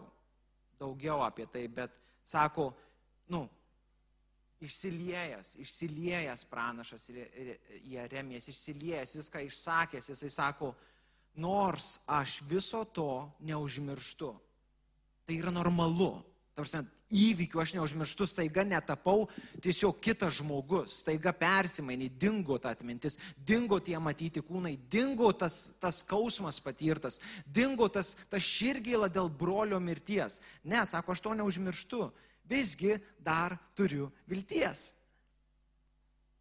daugiau 0.80 1.20
apie 1.26 1.44
tai, 1.52 1.66
bet 1.68 2.00
sako, 2.24 2.70
nu, 3.28 3.44
išsiliejęs, 4.64 5.58
išsiliejęs 5.60 6.46
pranašas 6.48 7.10
Jeremijas, 7.84 8.48
išsiliejęs, 8.48 9.16
viską 9.20 9.44
išsakęs, 9.44 10.08
jisai 10.14 10.32
sako, 10.32 10.72
nors 11.36 11.98
aš 12.08 12.40
viso 12.48 12.84
to 12.84 13.28
neužmirštu. 13.44 14.32
Tai 15.24 15.36
yra 15.40 15.52
normalu. 15.52 16.14
Tarsi 16.54 16.78
įvykių 17.10 17.58
aš 17.58 17.72
neužmirštu, 17.74 18.28
staiga 18.30 18.62
netapau 18.62 19.24
tiesiog 19.62 19.96
kitas 19.98 20.36
žmogus, 20.36 21.00
staiga 21.00 21.32
persimainė, 21.34 22.06
dingo 22.14 22.60
ta 22.62 22.70
atmintis, 22.70 23.18
dingo 23.34 23.80
tie 23.82 23.98
matyti 23.98 24.42
kūnai, 24.44 24.76
dingo 24.90 25.32
tas, 25.34 25.72
tas 25.82 25.98
skausmas 26.04 26.60
patirtas, 26.62 27.18
dingo 27.44 27.88
tas, 27.90 28.12
tas 28.30 28.46
širgėla 28.46 29.10
dėl 29.10 29.32
brolio 29.34 29.80
mirties. 29.82 30.38
Ne, 30.62 30.84
sako, 30.86 31.16
aš 31.16 31.24
to 31.26 31.34
neužmirštu, 31.40 32.04
visgi 32.46 33.00
dar 33.18 33.58
turiu 33.74 34.12
vilties. 34.30 34.92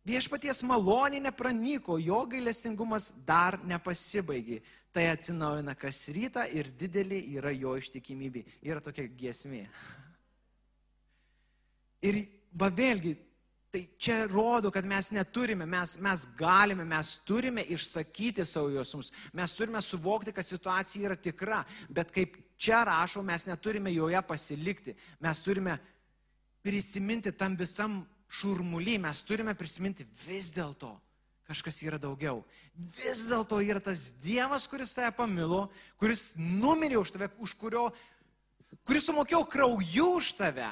Viešpaties 0.05 0.61
malonė 0.67 1.23
nepranyko, 1.23 1.97
jo 1.97 2.21
gailestingumas 2.29 3.09
dar 3.25 3.57
nepasibaigė. 3.65 4.61
Tai 4.93 5.07
atsinaujina 5.09 5.73
kas 5.79 6.03
rytą 6.13 6.43
ir 6.53 6.69
didelį 6.77 7.23
yra 7.39 7.49
jo 7.55 7.73
ištikimybė. 7.79 8.43
Yra 8.61 8.83
tokia 8.83 9.07
giesmė. 9.09 9.63
Ir 12.03 12.19
va 12.59 12.69
vėlgi, 12.73 13.13
tai 13.73 13.83
čia 13.97 14.19
rodo, 14.29 14.69
kad 14.73 14.85
mes 14.85 15.09
neturime, 15.15 15.65
mes, 15.65 15.95
mes 16.03 16.25
galime, 16.37 16.85
mes 16.85 17.15
turime 17.25 17.63
išsakyti 17.73 18.45
savo 18.45 18.69
jausmus, 18.69 19.09
mes 19.33 19.55
turime 19.57 19.81
suvokti, 19.81 20.33
kad 20.35 20.45
situacija 20.45 21.07
yra 21.09 21.17
tikra, 21.17 21.63
bet 21.89 22.11
kaip 22.13 22.35
čia 22.59 22.83
rašo, 22.85 23.23
mes 23.25 23.47
neturime 23.49 23.93
joje 23.93 24.21
pasilikti, 24.27 24.93
mes 25.23 25.41
turime 25.41 25.79
prisiminti 26.63 27.33
tam 27.33 27.57
visam 27.59 28.03
šurmuly, 28.29 28.99
mes 29.01 29.23
turime 29.25 29.55
prisiminti 29.57 30.05
vis 30.27 30.53
dėlto 30.53 30.93
kažkas 31.47 31.81
yra 31.85 31.99
daugiau. 32.01 32.41
Vis 32.73 33.27
dėlto 33.29 33.59
yra 33.63 33.81
tas 33.83 34.07
Dievas, 34.23 34.65
kuris 34.69 34.95
tave 34.95 35.11
pamilo, 35.15 35.67
kuris 36.01 36.33
numirė 36.39 36.97
už 37.01 37.13
tave, 37.13 37.29
už 37.43 37.53
kurio, 37.59 37.89
kuris 38.87 39.09
sumokėjo 39.09 39.43
krauju 39.51 40.07
už 40.19 40.33
tave. 40.39 40.71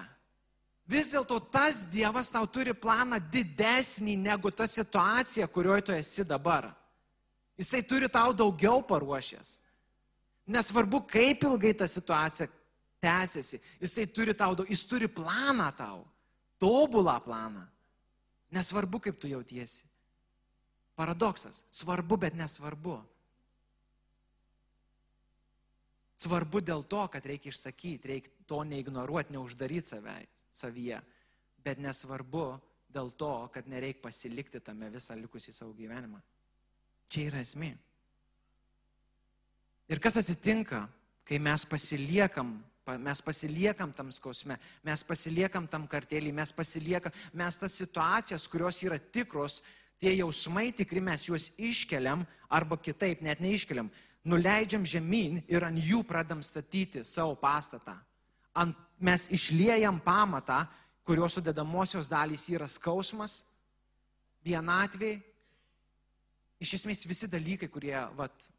Vis 0.90 1.12
dėlto 1.14 1.38
tas 1.52 1.86
Dievas 1.92 2.32
tau 2.34 2.48
turi 2.50 2.74
planą 2.74 3.20
didesnį 3.32 4.16
negu 4.18 4.52
ta 4.52 4.66
situacija, 4.68 5.48
kurioje 5.48 5.86
tu 5.88 5.94
esi 5.96 6.26
dabar. 6.26 6.72
Jisai 7.60 7.84
turi 7.86 8.10
tau 8.10 8.34
daugiau 8.34 8.82
paruošęs. 8.88 9.60
Nesvarbu, 10.52 11.04
kaip 11.08 11.46
ilgai 11.46 11.76
ta 11.78 11.88
situacija 11.88 12.50
tęsiasi, 13.02 13.62
jisai 13.80 14.08
turi 14.10 14.34
tau, 14.34 14.56
jis 14.66 14.82
turi 14.90 15.08
planą 15.08 15.70
tau, 15.78 16.02
tobulą 16.60 17.20
planą. 17.24 17.64
Nesvarbu, 18.52 19.00
kaip 19.00 19.22
tu 19.22 19.30
jautiesi. 19.32 19.86
Paradoksas. 20.98 21.64
Svarbu, 21.72 22.18
bet 22.26 22.36
nesvarbu. 22.36 22.98
Svarbu 26.20 26.60
dėl 26.62 26.84
to, 26.84 27.06
kad 27.14 27.26
reikia 27.26 27.54
išsakyti, 27.54 28.10
reikia 28.12 28.34
to 28.50 28.60
neignoruoti, 28.68 29.38
neuždaryti 29.38 29.96
savęs 29.96 30.41
savyje. 30.52 31.00
Bet 31.64 31.80
nesvarbu 31.82 32.46
dėl 32.92 33.12
to, 33.16 33.32
kad 33.54 33.68
nereik 33.72 34.02
pasilikti 34.04 34.60
tame 34.64 34.90
visą 34.92 35.16
likusį 35.16 35.54
savo 35.56 35.74
gyvenimą. 35.78 36.20
Čia 37.12 37.28
yra 37.30 37.42
esmė. 37.44 37.72
Ir 39.92 40.00
kas 40.00 40.18
atsitinka, 40.22 40.86
kai 41.28 41.40
mes 41.44 41.66
pasiliekam, 41.68 42.54
mes 43.00 43.22
pasiliekam 43.24 43.92
tam 43.96 44.12
skausme, 44.12 44.58
mes 44.88 45.04
pasiliekam 45.04 45.68
tam 45.68 45.88
kartelį, 45.88 46.32
mes 46.36 46.52
pasiliekam, 46.56 47.14
mes 47.34 47.60
tas 47.60 47.76
situacijas, 47.76 48.48
kurios 48.52 48.80
yra 48.84 48.98
tikros, 49.00 49.60
tie 50.02 50.16
jausmai 50.18 50.72
tikri, 50.76 51.04
mes 51.04 51.28
juos 51.28 51.52
iškeliam 51.60 52.24
arba 52.50 52.78
kitaip, 52.80 53.22
net 53.22 53.44
neiškeliam, 53.44 53.92
nuleidžiam 54.24 54.86
žemyn 54.88 55.42
ir 55.52 55.66
ant 55.68 55.80
jų 55.80 56.02
pradam 56.08 56.42
statyti 56.44 57.04
savo 57.08 57.36
pastatą. 57.40 57.98
Ant 58.54 58.78
mes 59.00 59.28
išliejam 59.32 60.00
pamatą, 60.04 60.66
kurio 61.08 61.28
sudedamosios 61.30 62.10
dalys 62.12 62.48
yra 62.52 62.68
skausmas, 62.70 63.42
vienatvė, 64.46 65.16
iš 66.62 66.76
esmės 66.80 67.06
visi 67.10 67.30
dalykai, 67.32 67.70
kurie 67.72 67.96
vat, 68.18 68.50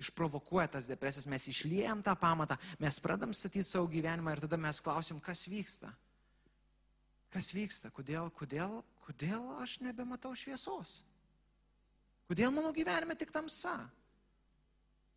išprovokuoja 0.00 0.66
tas 0.76 0.88
depresijas, 0.88 1.28
mes 1.28 1.46
išliejam 1.50 2.02
tą 2.02 2.14
pamatą, 2.18 2.56
mes 2.80 2.98
pradam 3.02 3.34
statyti 3.36 3.66
savo 3.68 3.90
gyvenimą 3.92 4.34
ir 4.34 4.42
tada 4.46 4.58
mes 4.60 4.80
klausim, 4.82 5.20
kas 5.20 5.44
vyksta. 5.50 5.92
Kas 7.30 7.52
vyksta, 7.54 7.92
kodėl, 7.94 8.32
kodėl, 8.34 8.80
kodėl 9.04 9.44
aš 9.62 9.78
nebematau 9.84 10.32
šviesos? 10.34 11.02
Kodėl 12.30 12.50
mano 12.54 12.72
gyvenime 12.74 13.14
tik 13.18 13.30
tamsa? 13.34 13.76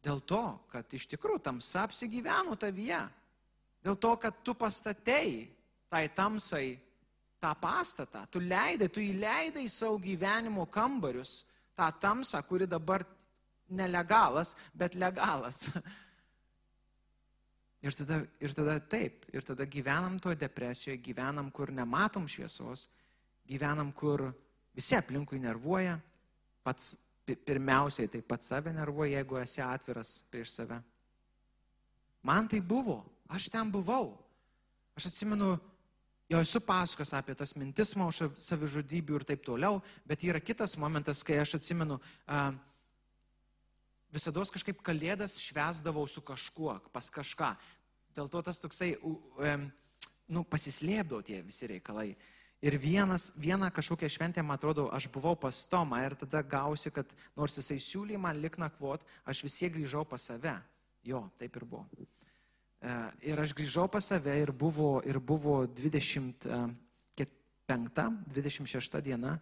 Dėl 0.04 0.20
to, 0.28 0.44
kad 0.70 0.94
iš 0.94 1.08
tikrųjų 1.14 1.42
tamsa 1.48 1.88
apsigyveno 1.88 2.58
tavyje. 2.60 3.00
Dėl 3.84 3.98
to, 4.00 4.14
kad 4.22 4.40
tu 4.44 4.56
pastatei 4.56 5.44
tai 5.92 6.08
tamsai 6.16 6.78
tą 7.44 7.52
pastatą, 7.60 8.24
tu 8.32 8.40
leidai, 8.40 8.88
tu 8.88 9.04
įleidai 9.04 9.66
į 9.68 9.72
savo 9.72 10.00
gyvenimo 10.02 10.64
kambarius 10.72 11.44
tą 11.76 11.90
tamsą, 12.00 12.40
kuri 12.48 12.68
dabar 12.70 13.04
nelegalas, 13.68 14.56
bet 14.74 14.96
legalas. 14.96 15.68
Ir 17.84 17.92
tada, 17.92 18.22
ir 18.40 18.54
tada 18.56 18.78
taip, 18.80 19.26
ir 19.36 19.44
tada 19.44 19.66
gyvenam 19.68 20.14
toje 20.24 20.38
depresijoje, 20.40 21.02
gyvenam, 21.04 21.50
kur 21.52 21.68
nematom 21.68 22.30
šviesos, 22.32 22.86
gyvenam, 23.44 23.90
kur 23.92 24.30
visi 24.72 24.96
aplinkui 24.96 25.42
nervuoja, 25.44 25.98
pats 26.64 26.94
pirmiausiai 27.28 28.08
tai 28.08 28.22
pats 28.24 28.54
save 28.54 28.72
nervuoja, 28.72 29.18
jeigu 29.18 29.42
esi 29.42 29.60
atviras 29.66 30.14
prieš 30.32 30.54
save. 30.62 30.80
Man 32.24 32.48
tai 32.48 32.62
buvo, 32.64 33.02
Aš 33.34 33.50
ten 33.50 33.72
buvau. 33.74 34.14
Aš 34.94 35.10
atsimenu, 35.10 35.56
jau 36.30 36.42
esu 36.44 36.62
pasakos 36.62 37.16
apie 37.18 37.34
tas 37.38 37.56
mintis 37.58 37.96
maušą 37.98 38.30
savižudybių 38.38 39.18
ir 39.18 39.26
taip 39.26 39.42
toliau, 39.46 39.82
bet 40.06 40.26
yra 40.28 40.42
kitas 40.44 40.78
momentas, 40.78 41.24
kai 41.26 41.40
aš 41.42 41.58
atsimenu, 41.58 41.98
visada 44.14 44.46
kažkaip 44.54 44.84
kalėdas 44.86 45.40
švesdavau 45.42 46.06
su 46.08 46.22
kažkuo, 46.22 46.78
pas 46.94 47.10
kažką. 47.10 47.56
Dėl 48.14 48.30
to 48.30 48.44
tas 48.46 48.62
toksai, 48.62 48.94
nu, 50.30 50.46
pasislėpdavo 50.46 51.24
tie 51.26 51.42
visi 51.42 51.74
reikalai. 51.74 52.12
Ir 52.64 52.78
vienas, 52.80 53.34
vieną 53.36 53.68
kažkokią 53.76 54.08
šventę, 54.08 54.44
man 54.46 54.56
atrodo, 54.56 54.86
aš 54.96 55.10
buvau 55.12 55.34
pas 55.36 55.66
Tomą 55.68 55.98
ir 56.06 56.14
tada 56.16 56.40
gausi, 56.46 56.94
kad 56.96 57.10
nors 57.36 57.58
jisai 57.60 57.82
siūlė 57.82 58.22
man 58.22 58.40
lik 58.40 58.56
nakvot, 58.62 59.04
aš 59.28 59.42
vis 59.44 59.58
tiek 59.60 59.74
grįžau 59.74 60.06
pas 60.08 60.30
save. 60.30 60.54
Jo, 61.04 61.26
taip 61.36 61.58
ir 61.60 61.66
buvo. 61.68 61.90
E, 62.84 62.94
ir 63.32 63.40
aš 63.40 63.54
grįžau 63.56 63.88
pas 63.88 64.04
save 64.12 64.34
ir 64.42 64.52
buvo, 64.52 64.98
ir 65.08 65.16
buvo 65.24 65.62
25, 65.72 66.52
26 67.72 68.98
e, 68.98 69.02
diena 69.06 69.38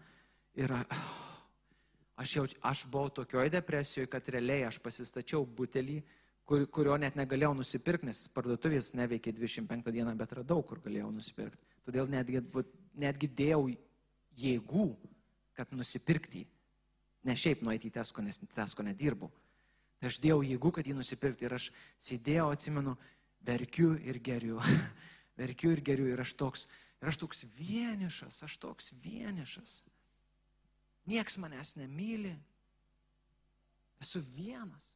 ir 0.54 0.74
aš, 2.22 2.36
jau, 2.36 2.46
aš 2.70 2.84
buvau 2.86 3.10
tokioje 3.10 3.50
depresijoje, 3.56 4.10
kad 4.14 4.28
realiai 4.30 4.68
aš 4.68 4.78
pasistačiau 4.84 5.42
butelį, 5.58 5.98
kur, 6.46 6.68
kurio 6.70 6.98
net 7.02 7.18
negalėjau 7.18 7.56
nusipirkti, 7.58 8.12
nes 8.12 8.28
parduotuvės 8.36 8.94
neveikė 9.00 9.34
25 9.40 9.90
dieną, 9.90 10.14
bet 10.20 10.36
radau, 10.38 10.62
kur 10.62 10.84
galėjau 10.84 11.10
nusipirkti. 11.16 11.66
Todėl 11.88 12.12
netgi, 12.14 12.44
netgi 13.02 13.30
dėjau 13.40 13.64
jėgų, 14.38 14.86
kad 15.58 15.74
nusipirkti. 15.74 16.44
Ne 17.26 17.34
šiaip 17.38 17.66
nueiti 17.66 17.90
į 17.90 17.96
Tesko, 17.98 18.22
nes 18.22 18.38
Tesko 18.54 18.86
nedirbau. 18.86 19.32
Tai 20.02 20.10
aš 20.10 20.18
dėjau 20.22 20.40
jėgų, 20.46 20.72
kad 20.78 20.88
jį 20.90 20.96
nusipirkti 20.98 21.46
ir 21.46 21.54
aš 21.58 21.68
sėdėjau, 22.02 22.48
atsimenu, 22.54 22.96
verkiu 23.46 23.94
ir 23.98 24.20
geriu. 24.24 24.62
verkiu 25.42 25.72
ir 25.74 25.82
geriu 25.82 26.08
ir 26.12 26.22
aš 26.22 26.36
toks, 26.40 26.68
ir 27.02 27.12
aš 27.12 27.20
toks 27.24 27.46
vienišas, 27.58 28.44
aš 28.48 28.58
toks 28.62 28.92
vienišas. 29.04 29.82
Niekas 31.10 31.38
manęs 31.42 31.76
nemyli. 31.80 32.34
Esu 34.02 34.22
vienas. 34.22 34.96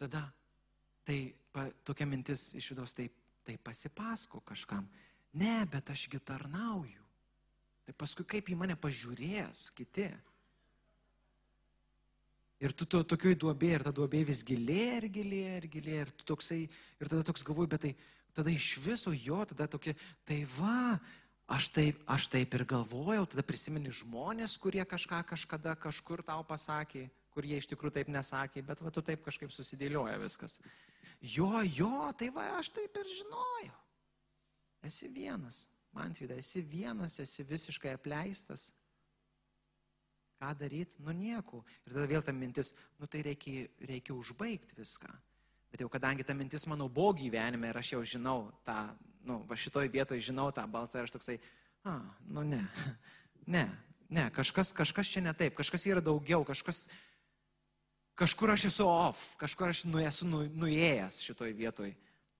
Tada 0.00 0.24
tai 1.04 1.34
pa, 1.52 1.68
tokia 1.84 2.06
mintis 2.08 2.50
iš 2.56 2.72
vidaus 2.72 2.96
taip 2.96 3.12
tai 3.44 3.58
pasipasko 3.60 4.40
kažkam. 4.40 4.88
Ne, 5.36 5.66
bet 5.70 5.90
ašgi 5.90 6.18
tarnauju. 6.24 7.02
Tai 7.84 7.94
paskui 8.00 8.24
kaip 8.24 8.48
į 8.48 8.56
mane 8.56 8.76
pažiūrės 8.80 9.68
kiti. 9.76 10.08
Ir 12.62 12.72
tu 12.72 12.86
to 12.86 13.02
tokioj 13.02 13.34
duobė, 13.40 13.72
ir 13.74 13.84
ta 13.84 13.90
duobė 13.94 14.22
vis 14.28 14.44
gilėja 14.46 15.00
ir 15.00 15.08
gilėja 15.12 15.56
ir 15.58 15.66
gilėja, 15.72 16.04
ir 16.06 16.12
tu 16.14 16.26
toksai, 16.30 16.60
ir 17.02 17.10
tada 17.10 17.24
toks 17.26 17.42
galvoji, 17.46 17.70
bet 17.72 17.82
tai 17.82 17.92
tada 18.34 18.50
iš 18.50 18.76
viso 18.82 19.12
jo, 19.14 19.40
tada 19.50 19.66
tokie, 19.70 19.94
tai 20.26 20.40
va, 20.56 20.98
aš 21.50 21.68
taip, 21.74 22.00
aš 22.10 22.28
taip 22.32 22.54
ir 22.54 22.64
galvojau, 22.68 23.26
tada 23.30 23.44
prisimeni 23.46 23.92
žmonės, 23.94 24.56
kurie 24.62 24.82
kažką 24.86 25.22
kažkada 25.34 25.74
kažkur 25.78 26.22
tau 26.26 26.42
pasakė, 26.46 27.08
kur 27.34 27.46
jie 27.46 27.58
iš 27.58 27.68
tikrųjų 27.72 27.98
taip 27.98 28.10
nesakė, 28.14 28.62
bet 28.66 28.82
va 28.82 28.92
tu 28.94 29.02
taip 29.02 29.22
kažkaip 29.26 29.54
susidėlioja 29.54 30.18
viskas. 30.22 30.60
Jo, 31.20 31.62
jo, 31.66 32.10
tai 32.18 32.30
va, 32.34 32.46
aš 32.58 32.70
taip 32.74 32.96
ir 33.00 33.10
žinojau. 33.10 33.80
Esi 34.84 35.08
vienas, 35.08 35.64
man 35.96 36.12
tvida, 36.12 36.36
esi 36.36 36.60
vienas, 36.60 37.16
esi 37.22 37.46
visiškai 37.48 37.94
apleistas. 37.96 38.68
Ką 40.40 40.50
daryti? 40.58 40.98
Nu 41.04 41.14
nieko. 41.14 41.62
Ir 41.86 41.94
tada 41.94 42.08
vėl 42.10 42.24
ta 42.24 42.34
mintis, 42.34 42.72
nu 42.98 43.06
tai 43.10 43.22
reikia, 43.26 43.68
reikia 43.86 44.16
užbaigti 44.16 44.76
viską. 44.76 45.12
Bet 45.74 45.82
jau 45.82 45.88
kadangi 45.90 46.26
ta 46.26 46.34
mintis 46.34 46.66
mano 46.70 46.88
buvo 46.88 47.14
gyvenime 47.18 47.70
ir 47.70 47.78
aš 47.78 47.94
jau 47.94 48.02
žinau 48.06 48.52
tą, 48.66 48.76
nu, 49.26 49.40
va 49.48 49.56
šitoj 49.58 49.88
vietoje 49.90 50.22
žinau 50.22 50.52
tą 50.54 50.66
balsą 50.70 51.00
ir 51.00 51.08
aš 51.08 51.16
toksai, 51.16 51.38
a, 51.82 51.96
nu 52.30 52.44
ne, 52.46 52.60
ne, 53.56 53.64
ne, 54.06 54.28
kažkas, 54.34 54.70
kažkas 54.76 55.10
čia 55.10 55.24
ne 55.24 55.32
taip, 55.34 55.56
kažkas 55.58 55.86
yra 55.90 56.04
daugiau, 56.04 56.44
kažkas, 56.46 56.84
kažkur 58.14 58.54
aš 58.54 58.68
esu 58.70 58.86
off, 58.86 59.32
kažkur 59.40 59.72
aš 59.72 59.82
nu, 59.88 59.98
esu 59.98 60.28
nu, 60.30 60.44
nuėjęs 60.62 61.18
šitoj 61.26 61.54
vietoj. 61.58 61.90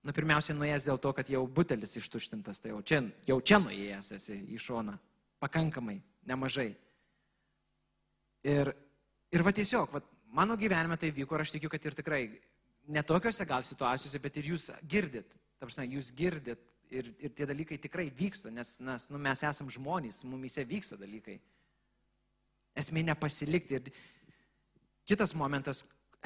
Na, 0.05 0.13
pirmiausia, 0.13 0.53
nuėjęs 0.53 0.85
dėl 0.85 1.01
to, 1.01 1.11
kad 1.17 1.27
jau 1.33 1.41
butelis 1.49 1.97
ištuštintas, 1.97 2.61
tai 2.61 2.71
jau 2.71 2.79
čia, 2.85 3.01
jau 3.25 3.39
čia 3.41 3.57
nuėjęs 3.63 4.13
esi 4.19 4.37
į 4.53 4.61
šoną. 4.61 4.95
Pakankamai, 5.41 5.97
nemažai. 6.29 6.69
Ir, 8.45 8.71
ir 9.33 9.43
va 9.45 9.53
tiesiog, 9.55 9.89
va, 9.95 10.01
mano 10.37 10.57
gyvenime 10.59 10.97
tai 11.01 11.09
vyko 11.15 11.37
ir 11.37 11.45
aš 11.45 11.55
tikiu, 11.55 11.71
kad 11.73 11.85
ir 11.85 11.97
tikrai 11.97 12.21
netokiose 12.93 13.47
gal 13.49 13.65
situacijose, 13.65 14.21
bet 14.21 14.37
ir 14.37 14.51
jūs 14.53 14.69
girdit. 14.85 15.33
Ta 15.57 15.65
prasme, 15.65 15.87
jūs 15.95 16.11
girdit 16.13 16.61
ir, 16.93 17.09
ir 17.17 17.33
tie 17.33 17.47
dalykai 17.49 17.79
tikrai 17.81 18.09
vyksta, 18.13 18.51
nes, 18.53 18.75
nes 18.85 19.09
nu, 19.09 19.21
mes 19.21 19.41
esam 19.49 19.71
žmonės, 19.71 20.23
mumise 20.29 20.65
vyksta 20.67 20.99
dalykai. 21.01 21.39
Esmė 22.77 23.05
nepasilikti. 23.07 23.79
Ir, 23.79 23.95
Kitas 25.05 25.35
momentas, 25.37 25.85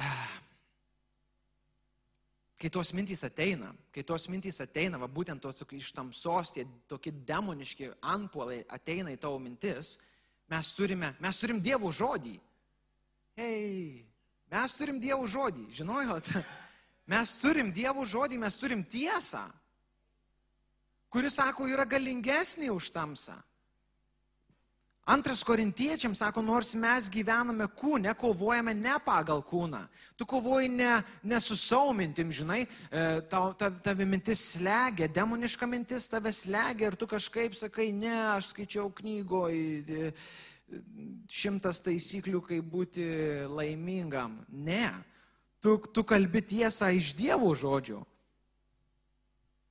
kai 2.60 2.70
tos 2.72 2.94
mintys 2.96 3.24
ateina, 3.28 3.74
kai 3.92 4.04
tos 4.08 4.24
mintys 4.32 4.62
ateina, 4.64 4.96
va 5.00 5.08
būtent 5.08 5.42
tos 5.44 5.60
iš 5.76 5.90
tamsos, 5.92 6.54
tie 6.54 6.64
tokie 6.88 7.12
demoniški 7.12 7.90
antpuolai 8.00 8.62
ateina 8.72 9.12
į 9.12 9.20
tavo 9.20 9.36
mintis, 9.38 9.98
mes 10.50 10.72
turime, 10.74 11.14
mes 11.22 11.38
turim 11.40 11.60
Dievo 11.62 11.92
žodį. 11.94 12.34
Hei, 13.38 14.02
mes 14.50 14.74
turim 14.76 14.98
Dievo 15.02 15.28
žodį, 15.30 15.68
žinojot? 15.80 16.34
Mes 17.10 17.30
turim 17.40 17.72
Dievo 17.74 18.04
žodį, 18.06 18.36
mes 18.38 18.54
turim 18.54 18.84
tiesą, 18.86 19.40
kuris, 21.10 21.40
sako, 21.40 21.66
yra 21.66 21.82
galingesnė 21.82 22.68
už 22.70 22.92
tamsą. 22.94 23.34
Antras 25.10 25.40
korintiečiams 25.42 26.20
sako, 26.22 26.42
nors 26.46 26.74
mes 26.78 27.08
gyvename 27.10 27.66
kūne, 27.74 28.12
kovojame 28.14 28.74
ne 28.78 28.94
pagal 29.02 29.40
kūną. 29.42 29.80
Tu 30.14 30.26
kovoji 30.28 30.68
ne, 30.70 31.00
ne 31.26 31.40
su 31.42 31.56
savo 31.58 31.90
mintim, 31.98 32.30
žinai, 32.30 32.60
e, 32.62 33.02
tavo 33.30 33.50
ta, 33.58 33.72
tavi 33.82 34.06
mintis 34.06 34.44
slegia, 34.52 35.08
demoniška 35.10 35.66
mintis 35.66 36.06
tave 36.12 36.30
slegia 36.36 36.92
ir 36.92 36.98
tu 37.00 37.08
kažkaip 37.10 37.58
sakai, 37.58 37.88
ne, 37.90 38.14
aš 38.36 38.52
skaičiau 38.52 38.92
knygoje 39.00 40.12
šimtas 41.30 41.82
taisyklių, 41.82 42.44
kaip 42.46 42.70
būti 42.70 43.04
laimingam. 43.50 44.38
Ne, 44.50 44.92
tu, 45.62 45.76
tu 45.90 46.06
kalbi 46.06 46.42
tiesą 46.54 46.92
iš 46.94 47.14
Dievo 47.18 47.50
žodžio. 47.54 48.04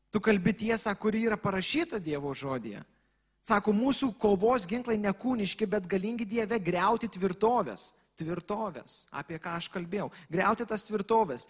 Tu 0.10 0.20
kalbi 0.20 0.52
tiesą, 0.58 0.92
kuri 0.98 1.28
yra 1.30 1.38
parašyta 1.40 2.02
Dievo 2.04 2.34
žodėje. 2.34 2.84
Sako, 3.50 3.74
mūsų 3.74 4.12
kovos 4.22 4.68
ginklai 4.70 5.00
nekūniški, 5.02 5.66
bet 5.66 5.88
galingi 5.90 6.28
Dieve 6.28 6.60
greuti 6.62 7.10
tvirtovės. 7.10 7.90
Tvirtovės, 8.20 9.06
apie 9.16 9.40
ką 9.42 9.56
aš 9.58 9.70
kalbėjau. 9.74 10.10
Greuti 10.30 10.68
tas 10.68 10.84
tvirtovės. 10.86 11.48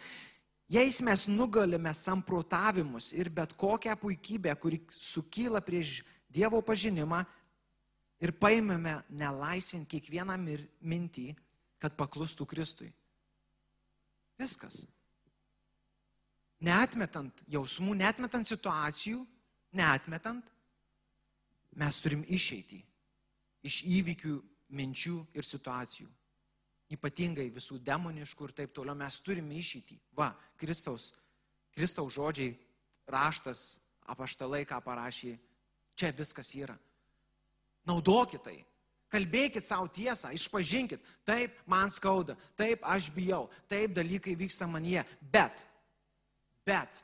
Jais 0.69 0.99
mes 1.01 1.25
nugalime 1.27 1.91
samprotavimus 1.97 3.09
ir 3.17 3.31
bet 3.33 3.55
kokią 3.57 3.95
puikybę, 3.99 4.53
kuri 4.61 4.79
sukyla 4.93 5.63
prieš 5.65 6.03
Dievo 6.29 6.61
pažinimą 6.61 7.23
ir 8.21 8.35
paimame 8.37 8.99
nelaisvinti 9.09 9.97
kiekvieną 9.97 10.35
mintį, 10.37 11.25
kad 11.81 11.97
paklustų 11.97 12.45
Kristui. 12.51 12.91
Viskas. 14.39 14.83
Neatmetant 16.61 17.41
jausmų, 17.49 17.97
neatmetant 17.97 18.45
situacijų, 18.45 19.25
neatmetant, 19.73 20.53
mes 21.77 21.99
turim 22.01 22.23
išeiti 22.27 22.79
iš 23.65 23.83
įvykių, 23.85 24.37
minčių 24.77 25.17
ir 25.35 25.45
situacijų. 25.45 26.07
Ypatingai 26.93 27.49
visų 27.53 27.79
demoniškų 27.85 28.47
ir 28.47 28.53
taip 28.61 28.73
toliau 28.73 28.97
mes 28.97 29.19
turime 29.21 29.57
išeiti. 29.59 29.99
Va, 30.17 30.31
Kristaus, 30.57 31.11
Kristaus 31.75 32.15
žodžiai, 32.15 32.55
raštas, 33.09 33.81
apaštalai, 34.09 34.63
ką 34.65 34.79
parašė, 34.85 35.35
čia 35.97 36.11
viskas 36.17 36.49
yra. 36.57 36.77
Naudokit 37.89 38.43
tai. 38.45 38.57
Kalbėkit 39.09 39.65
savo 39.65 39.87
tiesą, 39.89 40.29
išpažinkit. 40.37 41.01
Taip, 41.25 41.55
man 41.69 41.89
skauda, 41.89 42.35
taip, 42.57 42.83
aš 42.85 43.09
bijau, 43.13 43.47
taip, 43.69 43.93
dalykai 43.97 44.35
vyksta 44.37 44.67
manyje. 44.69 45.01
Bet, 45.33 45.65
bet, 46.65 47.01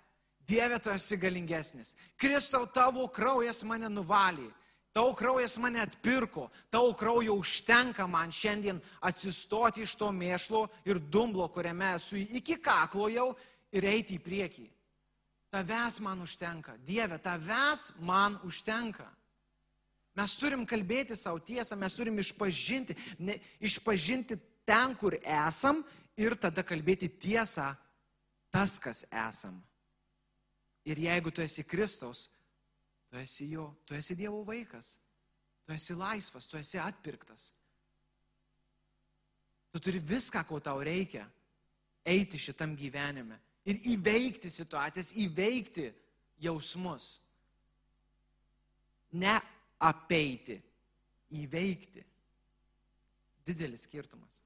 Dieve, 0.48 0.80
tu 0.80 0.92
esi 0.94 1.18
galingesnis. 1.18 1.96
Kristau, 2.18 2.68
tavo 2.70 3.08
kraujas 3.10 3.64
mane 3.66 3.90
nuvalė. 3.90 4.52
Tavo 4.96 5.12
kraujas 5.12 5.58
mane 5.60 5.82
atpirko, 5.84 6.46
tavo 6.72 6.94
kraujo 6.96 7.34
užtenka 7.42 8.06
man 8.08 8.32
šiandien 8.32 8.78
atsistoti 9.04 9.84
iš 9.84 9.98
to 10.00 10.08
mėšlo 10.16 10.62
ir 10.88 11.02
dumblo, 11.12 11.50
kuriame 11.52 11.90
esu 11.98 12.16
iki 12.16 12.56
kaklo 12.64 13.10
jau 13.12 13.34
ir 13.76 13.90
eiti 13.90 14.16
į 14.16 14.24
priekį. 14.24 14.70
Tavęs 15.52 16.00
man 16.00 16.24
užtenka. 16.24 16.78
Dieve, 16.88 17.20
tavęs 17.20 17.90
man 18.08 18.40
užtenka. 18.48 19.10
Mes 20.16 20.38
turim 20.40 20.64
kalbėti 20.64 21.16
savo 21.20 21.44
tiesą, 21.44 21.76
mes 21.76 21.96
turim 21.96 22.16
išpažinti, 22.24 22.96
ne, 23.20 23.36
išpažinti 23.60 24.40
ten, 24.64 24.96
kur 24.96 25.20
esam 25.20 25.84
ir 26.16 26.38
tada 26.40 26.64
kalbėti 26.64 27.12
tiesą, 27.20 27.74
tas, 28.48 28.80
kas 28.80 29.04
esam. 29.12 29.60
Ir 30.86 31.02
jeigu 31.02 31.32
tu 31.34 31.42
esi 31.42 31.64
Kristaus, 31.66 32.28
tu 33.10 33.18
esi 33.18 33.50
jo, 33.52 33.72
tu 33.86 33.96
esi 33.98 34.16
Dievo 34.16 34.44
vaikas, 34.46 34.98
tu 35.66 35.74
esi 35.74 35.96
laisvas, 35.98 36.48
tu 36.48 36.58
esi 36.58 36.78
atpirktas. 36.78 37.54
Tu 39.74 39.82
turi 39.82 40.00
viską, 40.00 40.46
ko 40.48 40.60
tau 40.64 40.80
reikia 40.86 41.26
eiti 42.06 42.38
šitam 42.40 42.76
gyvenime 42.78 43.40
ir 43.66 43.82
įveikti 43.96 44.50
situacijas, 44.54 45.10
įveikti 45.18 45.90
jausmus. 46.46 47.16
Ne 49.18 49.34
apeiti, 49.82 50.60
įveikti. 51.40 52.04
Didelis 53.46 53.86
skirtumas. 53.86 54.42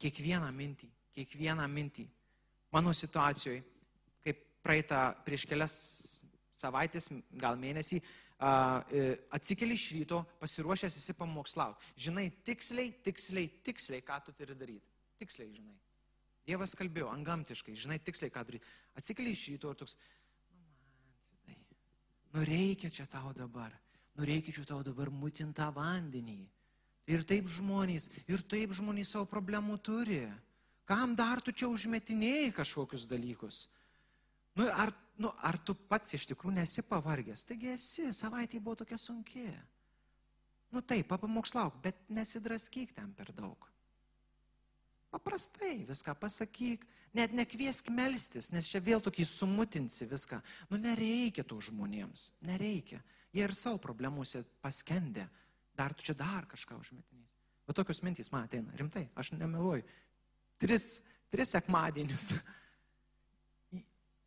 Kiekvieną 0.00 0.48
mintį, 0.54 0.88
kiekvieną 1.14 1.66
mintį. 1.70 2.06
Mano 2.74 2.94
situacijoje, 2.94 3.62
praeitą 4.64 5.10
prieš 5.24 5.46
kelias 5.48 5.74
savaitės, 6.60 7.08
gal 7.40 7.58
mėnesį, 7.60 8.00
e, 8.00 9.04
atsikeli 9.36 9.76
iš 9.76 9.86
ryto, 9.96 10.20
pasiruošęs 10.40 10.96
esi 11.00 11.16
pamokslauti. 11.16 11.92
Žinai 12.06 12.28
tiksliai, 12.44 12.92
tiksliai, 13.04 13.50
tiksliai, 13.64 14.04
ką 14.04 14.20
tu 14.26 14.34
turi 14.36 14.56
daryti. 14.56 14.96
Tiksliai 15.20 15.52
žinai. 15.54 15.76
Dievas 16.48 16.74
kalbėjo, 16.76 17.10
angamtiškai, 17.12 17.76
žinai 17.76 18.00
tiksliai, 18.04 18.32
ką 18.32 18.44
daryti. 18.48 18.68
Atsikeli 18.98 19.34
iš 19.36 19.46
ryto 19.52 19.72
ir 19.72 19.80
toks, 19.80 19.96
nu 20.50 20.62
man, 20.64 20.78
vidai, 21.48 21.80
nu 22.34 22.46
reikia 22.48 22.92
čia 22.92 23.06
tau 23.10 23.32
dabar, 23.36 23.74
nu 24.16 24.28
reikia 24.28 24.56
čia 24.56 24.64
tau 24.68 24.80
dabar 24.86 25.12
mutintą 25.12 25.70
vandenį. 25.76 26.40
Ir 27.10 27.24
taip 27.26 27.48
žmonės, 27.50 28.08
ir 28.30 28.42
taip 28.46 28.72
žmonės 28.76 29.16
savo 29.16 29.26
problemų 29.26 29.80
turi. 29.82 30.22
Kam 30.86 31.14
dar 31.18 31.40
tu 31.42 31.52
čia 31.54 31.68
užmetinėjai 31.70 32.50
kažkokius 32.54 33.06
dalykus? 33.10 33.64
Nu, 34.58 34.66
ar, 34.72 34.92
nu, 35.20 35.32
ar 35.36 35.58
tu 35.62 35.74
pats 35.74 36.14
iš 36.16 36.26
tikrųjų 36.32 36.56
nesi 36.58 36.84
pavargęs? 36.86 37.44
Taigi 37.46 37.74
esi, 37.74 38.08
savaitė 38.16 38.60
buvo 38.62 38.80
tokia 38.82 38.98
sunki. 38.98 39.46
Nu 40.70 40.82
taip, 40.86 41.08
papamokslauk, 41.10 41.80
bet 41.82 41.98
nesidraskyk 42.14 42.94
ten 42.94 43.12
per 43.14 43.32
daug. 43.34 43.66
Paprastai 45.10 45.80
viską 45.88 46.14
pasakyk, 46.22 46.84
net 47.18 47.34
nekviesk 47.34 47.88
melstis, 47.90 48.52
nes 48.54 48.68
čia 48.70 48.78
vėl 48.82 49.02
tokį 49.02 49.26
sumutinsi 49.26 50.06
viską. 50.10 50.38
Nu 50.70 50.78
nereikia 50.78 51.42
tų 51.42 51.58
žmonėms, 51.70 52.30
nereikia. 52.46 53.00
Jie 53.34 53.42
ir 53.46 53.54
savo 53.54 53.80
problemuose 53.82 54.44
paskendė. 54.62 55.26
Dar 55.74 55.94
tu 55.94 56.06
čia 56.06 56.14
dar 56.18 56.46
kažką 56.50 56.78
užmetinys. 56.78 57.34
O 57.66 57.74
tokios 57.74 58.02
mintys 58.02 58.30
man 58.30 58.46
ateina, 58.46 58.74
rimtai, 58.78 59.08
aš 59.18 59.32
nemeluoju. 59.38 59.86
Tris, 60.62 61.00
tris 61.30 61.54
sekmadienius. 61.56 62.32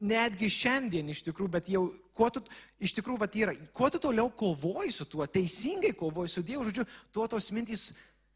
Netgi 0.04 0.50
šiandien 0.52 1.12
iš 1.14 1.22
tikrųjų, 1.24 1.52
bet 1.54 1.70
jau, 1.72 1.86
kuo 2.16 2.28
tu, 2.34 2.42
iš 2.84 2.96
tikrųjų, 2.98 3.22
va, 3.22 3.28
yra, 3.40 3.54
kuo 3.76 3.88
tu 3.94 4.02
toliau 4.04 4.28
kovoji 4.30 4.92
su 4.92 5.08
tuo, 5.08 5.24
teisingai 5.26 5.94
kovoji 5.96 6.34
su 6.34 6.44
Dievu, 6.44 6.66
žodžiu, 6.68 6.86
tuo 7.16 7.28
tos 7.32 7.48
mintys, 7.56 7.92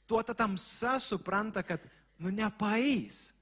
tuo 0.07 0.21
ta 0.23 0.35
tamsa 0.37 0.95
supranta, 1.03 1.65
kad 1.67 1.83
nu 2.23 2.31
nepaeis, 2.33 3.33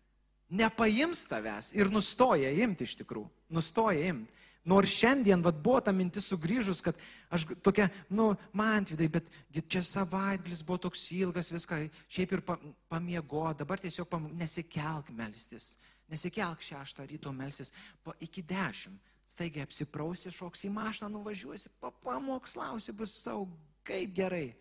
nepaims 0.50 1.26
tavęs 1.30 1.72
ir 1.78 1.92
nustoja 1.94 2.50
imti 2.66 2.88
iš 2.88 2.98
tikrųjų, 3.02 3.30
nustoja 3.54 4.10
imti. 4.12 4.34
Nors 4.66 4.90
šiandien 4.98 5.44
vat, 5.46 5.58
buvo 5.62 5.78
ta 5.86 5.92
mintis 5.94 6.26
sugrįžus, 6.32 6.80
kad 6.82 6.98
aš 7.30 7.44
tokia, 7.62 7.86
nu, 8.10 8.32
man 8.50 8.88
vidai, 8.90 9.06
bet 9.14 9.28
čia 9.70 9.84
savaitgalis 9.86 10.64
buvo 10.66 10.80
toks 10.88 11.04
ilgas, 11.14 11.52
viską 11.54 11.84
šiaip 12.10 12.34
ir 12.34 12.42
pamiego, 12.90 13.44
dabar 13.54 13.78
tiesiog 13.82 14.10
pam... 14.10 14.26
nesikelk 14.34 15.12
melstis, 15.14 15.76
nesikelk 16.12 16.62
šeštą 16.62 17.08
ryto 17.10 17.34
melstis, 17.34 17.74
po 18.04 18.14
iki 18.20 18.44
dešimt. 18.46 19.14
Staigiai 19.26 19.66
apsiprausi, 19.66 20.30
šoks 20.30 20.68
į 20.68 20.70
mašiną, 20.70 21.08
nuvažiuosi, 21.10 21.72
pamokslausi, 21.82 22.94
bus 22.94 23.16
savo, 23.24 23.48
kaip 23.82 24.12
gerai 24.14 24.52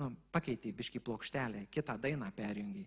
nu, 0.00 0.10
pakeitė 0.32 0.72
biški 0.76 1.00
plokštelę, 1.04 1.66
kitą 1.72 1.96
dainą 2.00 2.30
perjungi. 2.36 2.86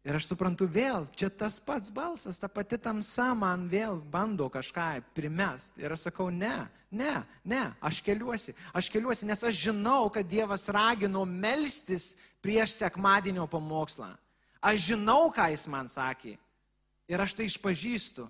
Ir 0.00 0.16
aš 0.16 0.30
suprantu 0.30 0.64
vėl, 0.64 1.04
čia 1.12 1.28
tas 1.28 1.58
pats 1.60 1.90
balsas, 1.92 2.38
ta 2.40 2.48
pati 2.48 2.78
tamsa 2.80 3.34
man 3.36 3.66
vėl 3.68 3.98
bando 4.00 4.46
kažką 4.48 5.02
primest. 5.16 5.76
Ir 5.76 5.92
aš 5.92 6.06
sakau, 6.06 6.30
ne, 6.32 6.70
ne, 6.88 7.18
ne, 7.44 7.66
aš 7.84 8.00
keliuosi, 8.06 8.54
aš 8.72 8.88
keliuosi, 8.94 9.28
nes 9.28 9.44
aš 9.44 9.58
žinau, 9.68 10.08
kad 10.12 10.28
Dievas 10.28 10.70
ragino 10.72 11.26
melstis 11.28 12.14
prieš 12.40 12.78
sekmadienio 12.78 13.44
pamokslą. 13.50 14.14
Aš 14.60 14.90
žinau, 14.92 15.30
ką 15.32 15.48
Jis 15.52 15.66
man 15.72 15.88
sakė. 15.88 16.36
Ir 17.10 17.20
aš 17.20 17.34
tai 17.34 17.48
išpažįstu. 17.48 18.26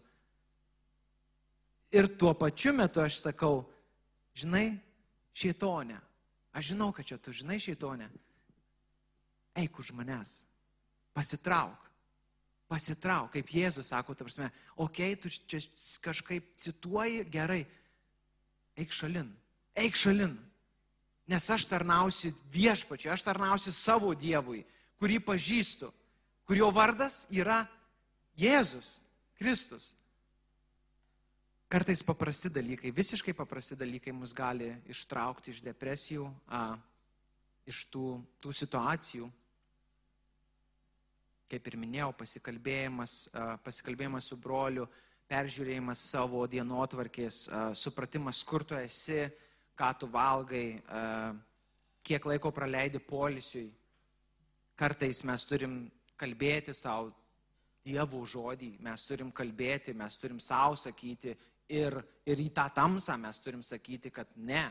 Ir 1.91 2.07
tuo 2.16 2.31
pačiu 2.39 2.72
metu 2.76 3.03
aš 3.03 3.18
sakau, 3.18 3.64
žinai, 4.39 4.78
šėtonė, 5.35 5.99
Aš 6.53 6.72
žinau, 6.72 6.91
kad 6.93 7.07
čia 7.07 7.18
tu 7.18 7.33
žinai 7.33 7.61
šeitonę. 7.62 8.09
Eik 9.55 9.78
už 9.78 9.93
manęs. 9.95 10.45
Pasitrauk. 11.14 11.78
Pasitrauk, 12.70 13.33
kaip 13.35 13.51
Jėzus 13.51 13.91
sako, 13.91 14.14
ta 14.14 14.22
prasme, 14.22 14.47
okei, 14.78 15.14
okay, 15.14 15.18
tu 15.18 15.31
čia 15.31 15.59
kažkaip 16.03 16.53
cituoji 16.55 17.24
gerai. 17.26 17.64
Eik 18.78 18.95
šalin. 18.95 19.31
Eik 19.74 19.99
šalin. 19.99 20.37
Nes 21.31 21.47
aš 21.51 21.66
tarnausiu 21.70 22.31
viešpačiui, 22.51 23.11
aš 23.11 23.26
tarnausiu 23.26 23.74
savo 23.74 24.12
Dievui, 24.14 24.62
kurį 25.03 25.18
pažįstu, 25.22 25.91
kurio 26.51 26.66
vardas 26.74 27.28
yra 27.30 27.61
Jėzus, 28.34 29.05
Kristus. 29.38 29.92
Kartais 31.70 32.01
paprasti 32.03 32.51
dalykai, 32.51 32.90
visiškai 32.90 33.30
paprasti 33.38 33.76
dalykai 33.78 34.11
mus 34.11 34.32
gali 34.34 34.72
ištraukti 34.90 35.53
iš 35.55 35.61
depresijų, 35.62 36.24
a, 36.51 36.74
iš 37.70 37.84
tų, 37.92 38.16
tų 38.42 38.55
situacijų. 38.62 39.28
Kaip 41.55 41.70
ir 41.70 41.76
minėjau, 41.78 42.09
pasikalbėjimas, 42.18 43.14
a, 43.30 43.46
pasikalbėjimas 43.62 44.32
su 44.32 44.40
broliu, 44.48 44.88
peržiūrėjimas 45.30 46.03
savo 46.16 46.42
dienotvarkės, 46.51 47.40
a, 47.46 47.62
supratimas, 47.78 48.42
kur 48.42 48.66
tu 48.66 48.74
esi, 48.80 49.20
ką 49.78 49.92
tu 50.03 50.11
valgai, 50.11 50.66
a, 50.82 51.07
kiek 52.03 52.26
laiko 52.26 52.51
praleidi 52.51 52.98
polisiui. 52.98 53.68
Kartais 54.74 55.22
mes 55.30 55.46
turim 55.46 55.78
kalbėti 56.20 56.76
savo 56.76 57.10
Dievo 57.80 58.20
žodį, 58.28 58.74
mes 58.84 59.06
turim 59.08 59.30
kalbėti, 59.32 59.94
mes 59.96 60.18
turim 60.20 60.36
savo 60.44 60.76
sakyti, 60.76 61.32
ir, 61.70 61.96
ir 62.26 62.42
į 62.42 62.50
tą 62.54 62.66
tamsą 62.74 63.16
mes 63.20 63.40
turim 63.40 63.62
sakyti, 63.64 64.10
kad 64.12 64.28
ne, 64.36 64.66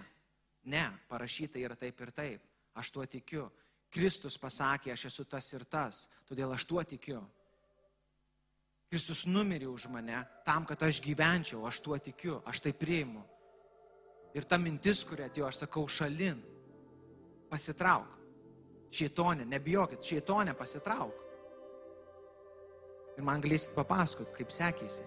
ne, 0.69 0.85
parašyta 1.09 1.61
yra 1.61 1.77
taip 1.79 2.01
ir 2.03 2.11
taip, 2.15 2.45
aš 2.77 2.91
tuo 2.93 3.05
tikiu. 3.09 3.47
Kristus 3.89 4.37
pasakė, 4.37 4.91
aš 4.93 5.07
esu 5.09 5.25
tas 5.25 5.47
ir 5.55 5.65
tas, 5.65 6.03
todėl 6.29 6.53
aš 6.53 6.67
tuo 6.69 6.83
tikiu. 6.85 7.23
Kristus 8.89 9.23
numirė 9.29 9.69
už 9.69 9.87
mane 9.93 10.21
tam, 10.45 10.65
kad 10.65 10.81
aš 10.85 10.99
gyvenčiau, 11.01 11.63
aš 11.65 11.79
tuo 11.85 11.97
tikiu, 11.97 12.39
aš 12.45 12.61
tai 12.65 12.73
priimu. 12.77 13.23
Ir 14.37 14.45
ta 14.45 14.59
mintis, 14.61 15.01
kurią 15.05 15.29
atėjo, 15.29 15.47
aš 15.49 15.63
sakau, 15.63 15.87
šalin, 15.89 16.37
pasitrauk. 17.49 18.17
Šeitonė, 18.93 19.45
nebijokit, 19.49 20.05
šeitonė 20.05 20.55
pasitrauk. 20.57 21.28
Ir 23.20 23.26
man 23.28 23.41
galėsit 23.43 23.74
papasakot, 23.76 24.32
kaip 24.32 24.53
sekėsi. 24.55 25.03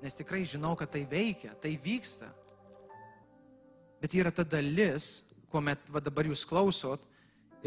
Nes 0.00 0.14
tikrai 0.14 0.44
žinau, 0.46 0.76
kad 0.78 0.92
tai 0.94 1.02
veikia, 1.10 1.56
tai 1.58 1.72
vyksta. 1.74 2.28
Bet 4.00 4.14
yra 4.14 4.30
ta 4.30 4.44
dalis, 4.46 5.26
kuomet 5.50 5.90
va, 5.90 5.98
dabar 6.00 6.28
jūs 6.30 6.44
klausot 6.46 7.02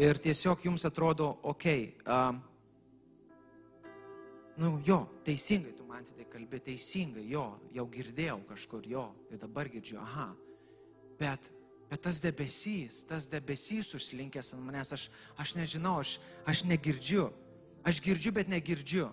ir 0.00 0.16
tiesiog 0.18 0.64
jums 0.64 0.86
atrodo, 0.88 1.28
okei, 1.44 1.90
okay, 1.92 2.08
um, 2.08 2.40
nu 4.56 4.78
jo, 4.86 5.02
teisingai 5.28 5.74
tu 5.76 5.84
man 5.86 6.08
tai 6.08 6.24
kalbė, 6.32 6.62
teisingai, 6.64 7.26
jo, 7.28 7.44
jau 7.76 7.84
girdėjau 7.92 8.38
kažkur, 8.48 8.88
jo, 8.88 9.04
ir 9.28 9.42
dabar 9.42 9.68
girdžiu, 9.70 10.00
aha. 10.02 10.30
Bet, 11.20 11.52
bet 11.90 12.02
tas 12.08 12.18
debesys, 12.24 13.02
tas 13.06 13.28
debesys 13.30 13.92
užslinkęs 13.94 14.54
ant 14.56 14.64
manęs, 14.64 14.94
aš, 14.96 15.10
aš 15.36 15.54
nežinau, 15.60 16.00
aš, 16.00 16.16
aš 16.48 16.64
negirdžiu. 16.66 17.28
Aš 17.84 18.00
girdžiu, 18.00 18.32
bet 18.32 18.48
negirdžiu. 18.48 19.10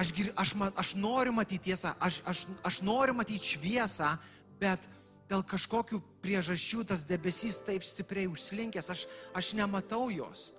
Aš, 0.00 0.14
aš, 0.32 0.54
aš 0.80 0.94
noriu 0.96 1.32
matyti 1.36 1.68
tiesą, 1.68 1.92
aš, 2.00 2.22
aš, 2.24 2.46
aš 2.64 2.80
noriu 2.86 3.12
matyti 3.18 3.52
šviesą, 3.52 4.14
bet 4.60 4.86
dėl 5.28 5.44
kažkokių 5.44 6.00
priežasčių 6.24 6.86
tas 6.88 7.04
debesys 7.08 7.60
taip 7.66 7.84
stipriai 7.84 8.30
užslinkęs, 8.30 8.88
aš, 8.94 9.04
aš 9.36 9.52
nematau 9.58 10.08
jos. 10.10 10.50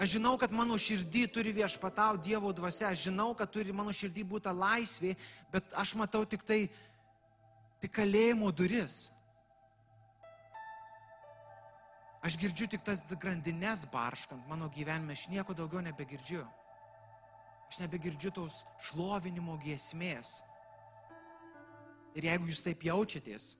Aš 0.00 0.16
žinau, 0.16 0.34
kad 0.40 0.50
mano 0.50 0.78
širdį 0.80 1.26
turi 1.28 1.52
viešpatau 1.52 2.18
Dievo 2.24 2.50
dvasia, 2.56 2.88
aš 2.88 3.06
žinau, 3.10 3.34
kad 3.36 3.50
turi 3.52 3.72
mano 3.76 3.92
širdį 3.92 4.24
būti 4.26 4.52
laisvė, 4.56 5.14
bet 5.52 5.74
aš 5.76 5.92
matau 6.00 6.24
tik 6.24 6.42
tai, 6.48 6.60
tik 7.84 7.92
kalėjimo 7.98 8.48
duris. 8.50 9.10
Aš 12.24 12.36
girdžiu 12.40 12.66
tik 12.68 12.82
tas 12.84 13.04
grandinės 13.12 13.86
barškant 13.92 14.48
mano 14.48 14.68
gyvenime, 14.72 15.14
aš 15.16 15.28
nieko 15.32 15.56
daugiau 15.56 15.84
nebegirdžiu. 15.84 16.42
Aš 17.70 17.78
nebegirdžiu 17.84 18.32
tos 18.34 18.64
šlovinimo 18.82 19.54
giesmės. 19.62 20.40
Ir 22.18 22.26
jeigu 22.26 22.50
jūs 22.50 22.64
taip 22.66 22.82
jaučiatės, 22.82 23.52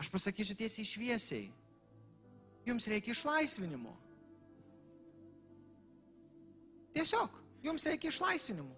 aš 0.00 0.08
pasakysiu 0.08 0.56
tiesiai 0.56 0.88
šviesiai. 0.88 1.50
jums 2.64 2.86
reikia 2.88 3.12
išlaisvinimo. 3.12 3.92
Tiesiog, 6.94 7.36
jums 7.64 7.86
reikia 7.86 8.08
išlaisvinimo. 8.12 8.74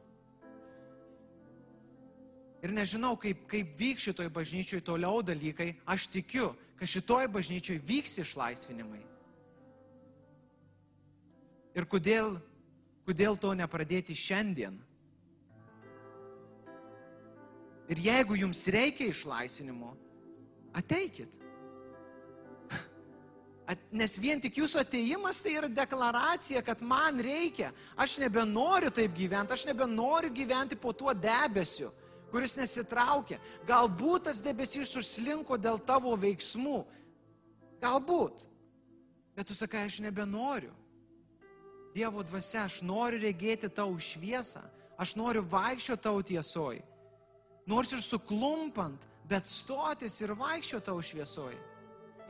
Ir 2.62 2.70
nežinau, 2.70 3.16
kaip, 3.18 3.42
kaip 3.50 3.72
vyks 3.78 4.08
šitoj 4.08 4.28
bažnyčioj 4.30 4.84
toliau 4.86 5.22
dalykai, 5.22 5.72
aš 5.86 6.06
tikiu, 6.06 6.52
kad 6.78 6.88
šitoj 6.88 7.26
bažnyčioj 7.34 7.80
vyks 7.82 8.20
išlaisvinimai. 8.22 9.02
Ir 11.74 11.88
kodėl, 11.90 12.36
kodėl 13.06 13.38
to 13.40 13.52
nepradėti 13.58 14.16
šiandien? 14.16 14.78
Ir 17.92 18.00
jeigu 18.00 18.38
jums 18.38 18.62
reikia 18.72 19.10
išlaisvinimo, 19.10 19.92
ateikit. 20.78 21.40
Nes 23.94 24.14
vien 24.20 24.40
tik 24.42 24.56
jūsų 24.58 24.80
ateimas 24.82 25.38
tai 25.44 25.54
yra 25.56 25.68
deklaracija, 25.70 26.60
kad 26.66 26.82
man 26.84 27.20
reikia. 27.22 27.70
Aš 27.96 28.18
nebenoriu 28.20 28.90
taip 28.92 29.14
gyventi, 29.16 29.54
aš 29.54 29.64
nebenoriu 29.68 30.32
gyventi 30.34 30.76
po 30.76 30.92
tuo 30.92 31.14
debesiu, 31.14 31.92
kuris 32.32 32.56
nesitraukia. 32.58 33.38
Galbūt 33.68 34.28
tas 34.28 34.42
debesys 34.44 34.92
užslinko 34.98 35.56
dėl 35.60 35.80
tavo 35.84 36.12
veiksmų. 36.20 36.82
Galbūt. 37.82 38.46
Bet 39.36 39.48
tu 39.48 39.56
sakai, 39.56 39.86
aš 39.88 40.02
nebenoriu. 40.04 40.72
Dievo 41.92 42.22
dvasia, 42.24 42.64
aš 42.64 42.80
noriu 42.86 43.20
regėti 43.20 43.68
tau 43.68 43.92
šviesą. 44.00 44.62
Aš 45.00 45.16
noriu 45.18 45.42
vaikščioti 45.48 46.02
tau 46.04 46.22
tiesoj. 46.24 46.80
Nors 47.68 47.92
ir 47.92 48.00
suklumpant, 48.02 49.04
bet 49.28 49.48
stotis 49.48 50.20
ir 50.22 50.34
vaikščioti 50.38 50.86
tau 50.86 51.02
šviesoj. 51.04 51.54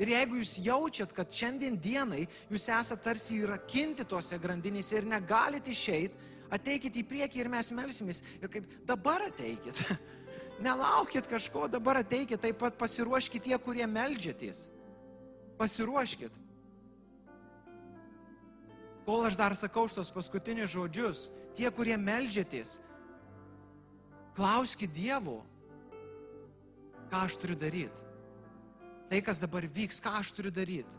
Ir 0.01 0.11
jeigu 0.15 0.41
jūs 0.41 0.57
jaučiat, 0.65 1.13
kad 1.15 1.31
šiandien 1.31 1.77
dienai 1.81 2.25
jūs 2.51 2.67
esate 2.73 3.05
tarsi 3.05 3.39
įrakinti 3.43 4.07
tose 4.09 4.39
grandinėse 4.41 4.97
ir 4.99 5.09
negalite 5.09 5.71
išeiti, 5.71 6.31
ateikit 6.53 6.97
į 6.99 7.05
priekį 7.09 7.45
ir 7.45 7.51
mes 7.53 7.71
melsimės. 7.75 8.23
Ir 8.41 8.51
kaip 8.53 8.67
dabar 8.89 9.29
ateikit. 9.29 9.79
Nelaukit 10.67 11.29
kažko, 11.31 11.67
dabar 11.71 12.01
ateikit, 12.03 12.41
taip 12.43 12.59
pat 12.61 12.79
pasiruoškit 12.81 13.49
tie, 13.49 13.57
kurie 13.63 13.87
melžiatės. 13.89 14.71
Pasiruoškit. 15.61 16.42
Kol 19.07 19.27
aš 19.27 19.37
dar 19.39 19.57
sakau 19.59 19.89
šitos 19.91 20.13
paskutinius 20.15 20.71
žodžius, 20.73 21.27
tie, 21.57 21.67
kurie 21.75 21.97
melžiatės, 21.99 22.79
klauskit 24.37 24.93
Dievo, 24.95 25.41
ką 27.11 27.27
aš 27.27 27.37
turiu 27.43 27.59
daryti 27.59 28.13
tai, 29.13 29.21
kas 29.21 29.43
dabar 29.45 29.67
vyks, 29.69 30.01
ką 30.01 30.15
aš 30.17 30.31
turiu 30.33 30.49
daryti. 30.49 30.97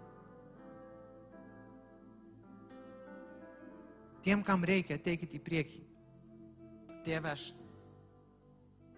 Tiem, 4.21 4.43
kam 4.45 4.61
reikia, 4.61 4.99
ateikit 5.01 5.33
į 5.33 5.39
priekį. 5.41 5.79
Tėve, 7.01 7.31
aš, 7.33 7.47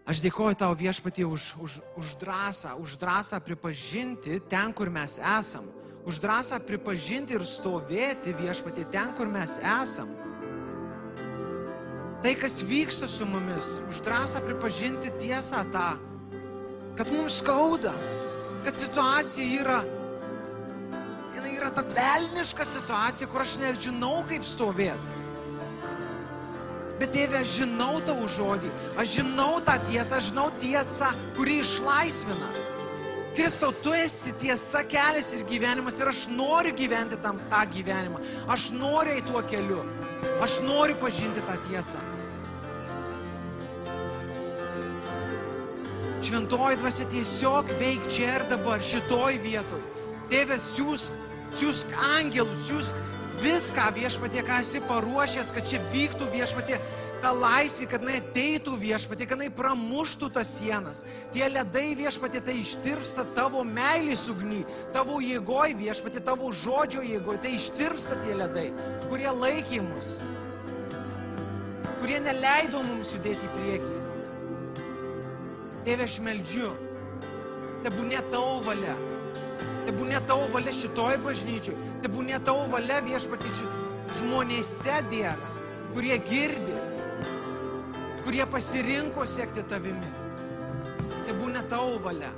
aš 0.04 0.20
dėkoju 0.20 0.60
tau 0.60 0.76
viešpatį 0.76 1.30
už, 1.32 1.48
už, 1.64 1.78
už 1.96 2.12
drąsą, 2.20 2.76
už 2.84 2.98
drąsą 3.00 3.40
pripažinti 3.40 4.42
ten, 4.52 4.76
kur 4.76 4.92
mes 4.92 5.16
esam, 5.16 5.72
už 6.06 6.20
drąsą 6.22 6.60
pripažinti 6.62 7.34
ir 7.34 7.44
stovėti 7.50 8.36
viešpatį 8.38 8.86
ten, 8.94 9.10
kur 9.18 9.30
mes 9.30 9.58
esam. 9.58 10.12
Tai, 12.22 12.34
kas 12.38 12.62
vyksta 12.66 13.10
su 13.10 13.26
mumis, 13.26 13.80
už 13.90 14.02
drąsą 14.06 14.42
pripažinti 14.46 15.12
tiesą 15.22 15.66
tą, 15.74 15.90
kad 16.98 17.12
mums 17.14 17.42
skauda, 17.42 17.94
kad 18.66 18.78
situacija 18.78 19.62
yra, 19.62 19.82
jinai 21.36 21.58
yra 21.58 21.70
ta 21.74 21.84
velniška 21.86 22.66
situacija, 22.66 23.30
kur 23.30 23.42
aš 23.42 23.58
nežinau, 23.62 24.22
kaip 24.30 24.46
stovėti. 24.46 25.22
Bet 27.00 27.12
Dieve, 27.12 27.42
aš 27.42 27.58
žinau 27.60 27.98
tavo 28.08 28.30
žodį, 28.32 28.70
aš 28.96 29.18
žinau 29.20 29.58
tą 29.66 29.76
tiesą, 29.90 30.22
aš 30.22 30.30
žinau 30.32 30.48
tiesą, 30.62 31.12
kuri 31.36 31.60
išlaisvina. 31.60 32.65
Kristau, 33.36 33.74
tu 33.84 33.92
esi 33.92 34.32
tiesa, 34.40 34.80
kelias 34.88 35.34
ir 35.36 35.42
gyvenimas 35.50 35.98
ir 36.00 36.08
aš 36.08 36.22
noriu 36.32 36.72
gyventi 36.76 37.18
tam 37.20 37.42
tą 37.52 37.64
gyvenimą. 37.74 38.22
Aš 38.48 38.70
noriu 38.72 39.12
eiti 39.18 39.28
tuo 39.28 39.42
keliu. 39.44 39.82
Aš 40.44 40.62
noriu 40.64 40.96
pažinti 41.02 41.44
tą 41.44 41.58
tiesą. 41.68 42.00
Šventoji 46.26 46.80
dvasia 46.80 47.06
tiesiog 47.12 47.76
veik 47.80 48.08
čia 48.10 48.38
ir 48.40 48.48
dabar, 48.50 48.80
šitoj 48.82 49.42
vietoj. 49.44 49.84
Tėve, 50.32 50.56
siūsk, 50.72 51.20
siūsk 51.60 51.92
angelus, 52.16 52.64
siūsk 52.70 53.04
viską 53.44 53.92
viešpatie, 54.00 54.42
ką 54.48 54.62
esi 54.64 54.82
paruošęs, 54.88 55.52
kad 55.54 55.68
čia 55.70 55.84
vyktų 55.92 56.32
viešpatie 56.34 56.80
ta 57.26 57.32
laisvė, 57.34 57.88
kad 57.90 58.04
jinai 58.04 58.20
ateitų 58.22 58.76
viešpatie, 58.78 59.26
kad 59.26 59.40
jinai 59.40 59.54
pramuštų 59.58 60.28
tas 60.36 60.52
sienas. 60.60 61.02
Tie 61.34 61.48
ledai 61.50 61.96
viešpatie 61.98 62.42
tai 62.46 62.60
ištirpsta 62.62 63.26
tavo 63.34 63.64
meilės 63.66 64.28
ugny, 64.30 64.62
tavo 64.94 65.18
jėgoj 65.24 65.74
viešpatie, 65.80 66.22
tavo 66.22 66.52
žodžio 66.54 67.02
jėgoj, 67.02 67.40
tai 67.42 67.56
ištirpsta 67.58 68.20
tie 68.22 68.38
ledai, 68.38 68.68
kurie 69.08 69.32
laikė 69.32 69.82
mus, 69.88 70.20
kurie 72.04 72.22
neleido 72.22 72.84
mums 72.86 73.16
judėti 73.18 73.50
į 73.50 73.54
priekį. 73.58 73.94
Tėve, 75.86 76.06
aš 76.06 76.22
meldžiu, 76.26 76.72
tebūnė 77.88 78.22
tavo 78.30 78.60
valia. 78.70 78.94
Tebūnė 79.86 80.22
tavo 80.30 80.46
valia 80.54 80.74
šitoj 80.74 81.18
bažnyčiai. 81.26 81.78
Tebūnė 82.06 82.38
tavo 82.46 82.66
valia 82.74 83.02
viešpatyčių 83.06 83.70
žmonėse, 84.18 84.98
Dieve, 85.10 85.54
kurie 85.94 86.18
girdi, 86.26 86.74
kurie 88.26 88.46
pasirinko 88.50 89.26
siekti 89.30 89.64
tavimi. 89.70 90.10
Tebūnė 91.30 91.62
tavo 91.70 92.00
valia. 92.02 92.32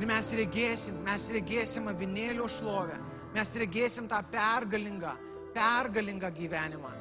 Ir 0.00 0.06
mes 0.08 0.32
regėsim, 0.38 1.02
mes 1.04 1.28
regėsim 1.36 1.92
avinėlio 1.92 2.48
šlovę. 2.48 2.96
Mes 3.36 3.54
regėsim 3.62 4.08
tą 4.10 4.18
pergalingą, 4.32 5.12
pergalingą 5.54 6.32
gyvenimą 6.34 6.96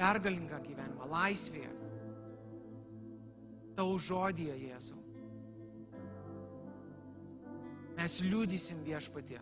pergalingą 0.00 0.60
gyvenimą, 0.64 1.08
laisvėje. 1.12 1.70
Tau 3.76 3.98
žodėje, 4.00 4.56
Jėzau. 4.64 4.98
Mes 7.98 8.16
liūdysim 8.24 8.80
viešpatie. 8.86 9.40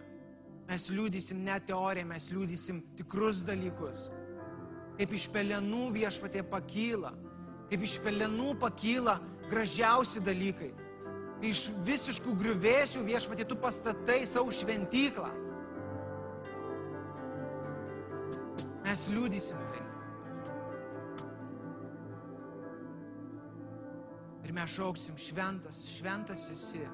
Mes 0.69 0.91
liūdysim 0.93 1.41
ne 1.47 1.57
teoriją, 1.65 2.05
mes 2.11 2.29
liūdysim 2.29 2.83
tikrus 2.99 3.41
dalykus. 3.47 4.09
Kaip 4.99 5.15
iš 5.17 5.29
pelenų 5.33 5.87
viešpatie 5.95 6.43
pakyla, 6.45 7.15
kaip 7.71 7.85
iš 7.87 7.97
pelenų 8.05 8.53
pakyla 8.61 9.17
gražiausi 9.49 10.21
dalykai. 10.25 10.73
Kai 11.39 11.53
iš 11.53 11.69
visiškų 11.87 12.35
griuvėsių 12.41 13.05
viešpatie 13.07 13.47
tu 13.49 13.57
pastatai 13.57 14.25
savo 14.27 14.53
šventyklą. 14.53 15.31
Mes 18.85 19.05
liūdysim 19.13 19.63
tai. 19.71 19.85
Ir 24.49 24.55
mes 24.57 24.75
šauksim 24.75 25.17
šventas, 25.21 25.85
šventas 25.95 26.49
esi. 26.53 26.85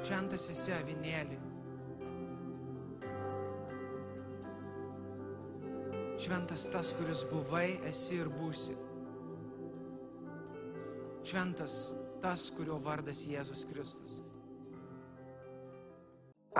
Šventas 0.00 0.48
esi 0.54 0.74
avinėlį. 0.78 1.49
Šventas 6.20 6.66
tas, 6.68 6.90
kuris 6.98 7.22
buvai, 7.30 7.78
esi 7.88 8.18
ir 8.20 8.28
būsi. 8.28 8.74
Šventas 11.24 11.76
tas, 12.20 12.42
kurio 12.52 12.76
vardas 12.84 13.22
Jėzus 13.24 13.62
Kristus. 13.70 14.18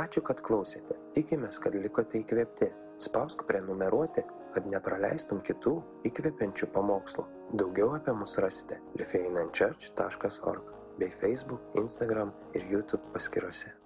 Ačiū, 0.00 0.22
kad 0.24 0.40
klausėte. 0.46 0.96
Tikimės, 1.16 1.58
kad 1.60 1.76
likote 1.76 2.22
įkvėpti. 2.22 2.70
Spausk 3.04 3.44
prenumeruoti, 3.48 4.24
kad 4.54 4.68
nepraleistum 4.70 5.42
kitų 5.44 5.74
įkvepiančių 6.08 6.70
pamokslų. 6.72 7.26
Daugiau 7.60 7.92
apie 7.98 8.16
mus 8.16 8.38
rasite 8.40 8.80
lifeinanchurch.org 8.96 10.72
bei 11.00 11.12
Facebook, 11.20 11.68
Instagram 11.84 12.32
ir 12.56 12.64
YouTube 12.72 13.12
paskyrose. 13.12 13.79